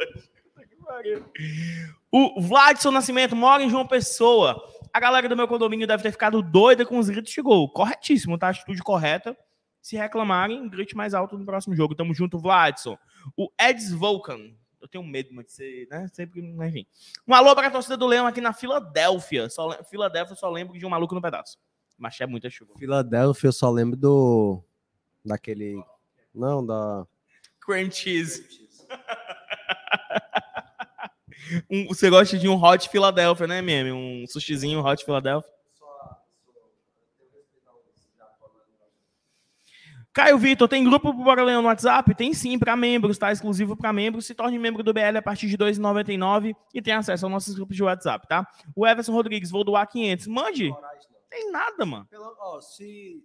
[2.10, 4.60] O Vladson Nascimento mora em João Pessoa.
[4.92, 7.68] A galera do meu condomínio deve ter ficado doida com os gritos de gol.
[7.68, 8.48] Corretíssimo, tá?
[8.48, 9.36] Atitude correta.
[9.80, 11.94] Se reclamarem, grite mais alto no próximo jogo.
[11.94, 12.98] Tamo junto, Vladson.
[13.36, 14.50] O Eds Vulcan
[14.84, 16.06] eu tenho medo de ser, né?
[16.12, 16.86] Sempre, enfim.
[17.26, 19.48] Um alô para a torcida do Leão aqui na Filadélfia.
[19.48, 21.58] Só, Filadélfia, só lembro de um maluco no pedaço.
[21.96, 22.74] Mas é muita chuva.
[22.78, 24.62] Filadélfia, eu só lembro do.
[25.24, 25.82] Daquele.
[26.34, 27.06] Não, da.
[27.64, 28.46] Cream cheese.
[31.70, 33.90] um, você gosta de um hot Filadélfia, né, meme?
[33.90, 35.50] Um sushizinho hot Filadélfia?
[40.14, 42.14] Caio Vitor, tem grupo pro Bora Leão no WhatsApp?
[42.14, 43.32] Tem sim, para membros, tá?
[43.32, 44.26] Exclusivo para membros.
[44.26, 47.52] Se torne membro do BL a partir de R$ 2,99 e tem acesso aos nossos
[47.56, 48.46] grupos de WhatsApp, tá?
[48.76, 50.28] O Everson Rodrigues, vou doar 500.
[50.28, 50.72] Mande.
[51.28, 52.06] Tem nada, mano.
[52.06, 53.24] Pelo, ó, se...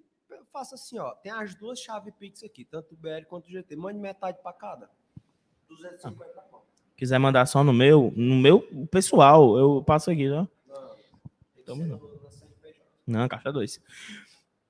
[0.52, 1.12] Faça assim, ó.
[1.12, 3.76] Tem as duas chaves Pix aqui, tanto o BL quanto o GT.
[3.76, 4.90] Mande metade para cada.
[5.70, 6.58] 250 ah.
[6.98, 10.48] Quiser mandar só no meu, no meu pessoal, eu passo aqui, tá?
[10.68, 10.96] Não,
[11.60, 12.02] então, não.
[13.06, 13.80] não caixa 2.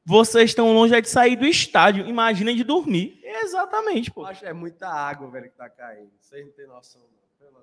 [0.10, 2.07] Vocês estão longe de sair do estádio.
[2.07, 3.22] Imagina de dormir.
[3.23, 4.26] Exatamente, pô.
[4.26, 6.10] Acho é muita água, velho, que tá caindo.
[6.19, 6.99] Vocês não têm noção,
[7.41, 7.61] não.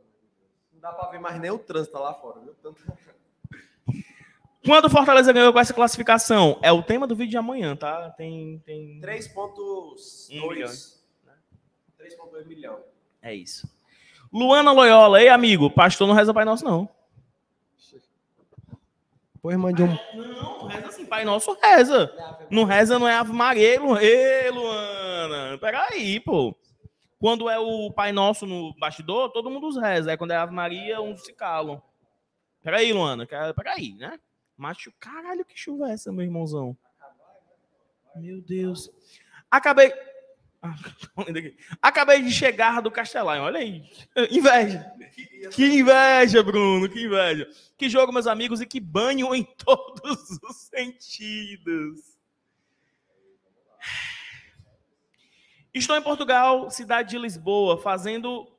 [0.72, 2.54] Não dá pra ver mais nem o trânsito lá fora, viu?
[2.62, 2.80] Tanto...
[4.64, 6.56] Quando o Fortaleza ganhou com essa classificação?
[6.62, 8.10] É o tema do vídeo de amanhã, tá?
[8.10, 8.62] Tem.
[8.64, 9.00] tem...
[9.00, 10.70] 3,2 milhão.
[10.70, 12.78] 3,2 milhão.
[13.20, 13.68] É isso.
[14.32, 16.88] Luana Loyola, ei, amigo, pastor não reza Pai Nosso, não.
[19.46, 19.96] Pois mande um.
[20.12, 22.12] Não, reza assim, Pai Nosso reza.
[22.50, 25.56] Não reza, não é Ave Maria, Ê, Luana.
[25.58, 26.52] Peraí, pô.
[27.20, 30.10] Quando é o Pai Nosso no bastidor, todo mundo reza.
[30.10, 31.80] Aí quando é Ave Maria, uns se calam.
[32.60, 33.24] Peraí, Luana.
[33.54, 34.18] Peraí, né?
[34.56, 36.76] Macho, caralho, que chuva é essa, meu irmãozão?
[38.16, 38.90] Meu Deus.
[39.48, 39.94] Acabei.
[41.80, 43.82] Acabei de chegar do Castelar, olha aí.
[44.30, 44.90] Inveja.
[45.52, 47.48] Que inveja, Bruno, que inveja.
[47.76, 52.16] Que jogo, meus amigos, e que banho em todos os sentidos.
[55.72, 58.50] Estou em Portugal, cidade de Lisboa, fazendo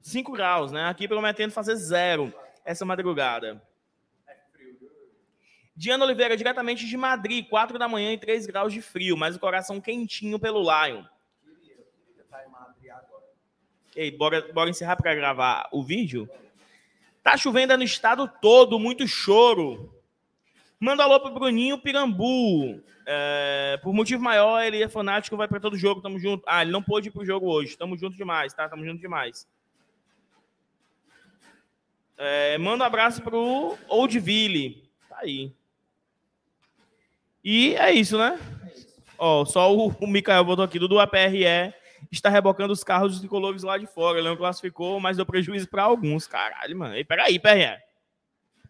[0.00, 0.88] 5 graus, né?
[0.88, 2.34] Aqui prometendo fazer zero
[2.64, 3.62] essa madrugada.
[5.80, 9.40] Diana Oliveira, diretamente de Madrid, 4 da manhã e 3 graus de frio, mas o
[9.40, 11.02] coração quentinho pelo Lion.
[13.96, 16.28] Ei, bora, bora encerrar para gravar o vídeo?
[17.22, 19.98] Tá chovendo no estado todo, muito choro.
[20.78, 22.82] Manda alô pro Bruninho Pirambu.
[23.06, 26.44] É, por motivo maior, ele é fanático, vai para todo jogo, tamo junto.
[26.46, 27.78] Ah, ele não pôde ir pro jogo hoje.
[27.78, 28.68] Tamo junto demais, tá?
[28.68, 29.48] Tamo junto demais.
[32.18, 34.86] É, manda um abraço pro Oldville.
[35.08, 35.58] Tá aí.
[37.42, 38.38] E é isso, né?
[39.18, 41.74] Ó, só o, o Mikael botou aqui, Dudu APRE
[42.10, 44.18] está rebocando os carros dos tricolores lá de fora.
[44.18, 46.26] Ele não classificou, mas deu prejuízo para alguns.
[46.26, 46.96] Caralho, mano.
[46.96, 47.78] E peraí, PRE.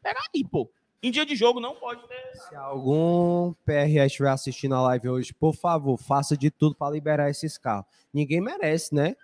[0.02, 0.70] Peraí, pô.
[1.02, 2.36] Em dia de jogo não pode ter.
[2.48, 7.30] Se algum PRE estiver assistindo a live hoje, por favor, faça de tudo para liberar
[7.30, 7.86] esses carros.
[8.12, 9.16] Ninguém merece, né?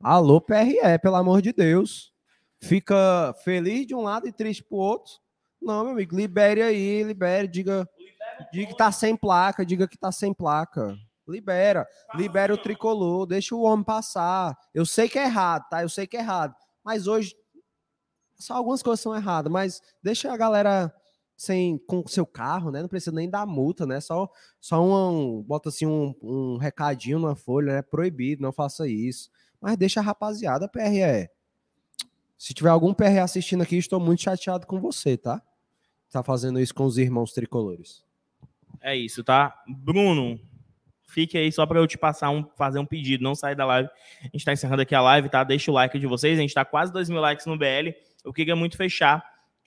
[0.00, 2.12] Alô, PRE, pelo amor de Deus.
[2.60, 5.14] Fica feliz de um lado e triste pro outro.
[5.60, 7.88] Não, meu amigo, libere aí, libere, diga
[8.52, 10.96] Diga que tá sem placa, diga que tá sem placa.
[11.26, 14.56] Libera, libera o tricolor, deixa o homem passar.
[14.72, 15.82] Eu sei que é errado, tá?
[15.82, 16.54] Eu sei que é errado.
[16.82, 17.36] Mas hoje,
[18.38, 20.92] só algumas coisas são erradas, mas deixa a galera
[21.36, 22.80] sem com seu carro, né?
[22.80, 24.00] Não precisa nem dar multa, né?
[24.00, 24.28] Só,
[24.58, 27.82] só um, bota assim um, um recadinho na folha, né?
[27.82, 29.30] Proibido, não faça isso.
[29.60, 31.28] Mas deixa a rapaziada PRE.
[32.38, 35.42] Se tiver algum PRE assistindo aqui, estou muito chateado com você, tá?
[36.10, 38.07] Tá fazendo isso com os irmãos tricolores.
[38.80, 39.54] É isso, tá?
[39.66, 40.40] Bruno,
[41.08, 43.88] fique aí só para eu te passar um, fazer um pedido, não sair da live.
[44.20, 45.42] A gente está encerrando aqui a live, tá?
[45.42, 46.38] Deixa o like de vocês.
[46.38, 47.92] A gente está quase 2 mil likes no BL.
[48.24, 49.24] Eu queria muito fechar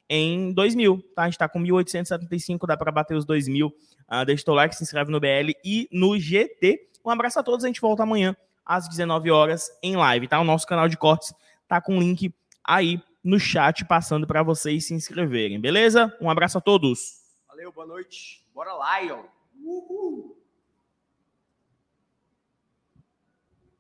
[0.10, 1.24] em 2 mil, tá?
[1.24, 3.68] A gente está com 1.875, dá para bater os 2 mil.
[4.10, 6.90] Uh, deixa o teu like, se inscreve no BL e no GT.
[7.04, 8.36] Um abraço a todos, a gente volta amanhã
[8.66, 10.40] às 19 horas em live, tá?
[10.40, 11.34] O nosso canal de cortes
[11.68, 12.34] tá com o link
[12.64, 16.16] aí no chat passando para vocês se inscreverem, beleza?
[16.22, 17.22] Um abraço a todos.
[17.48, 18.41] Valeu, boa noite.
[18.54, 19.24] Bora, Lion!
[19.64, 20.41] Uhul!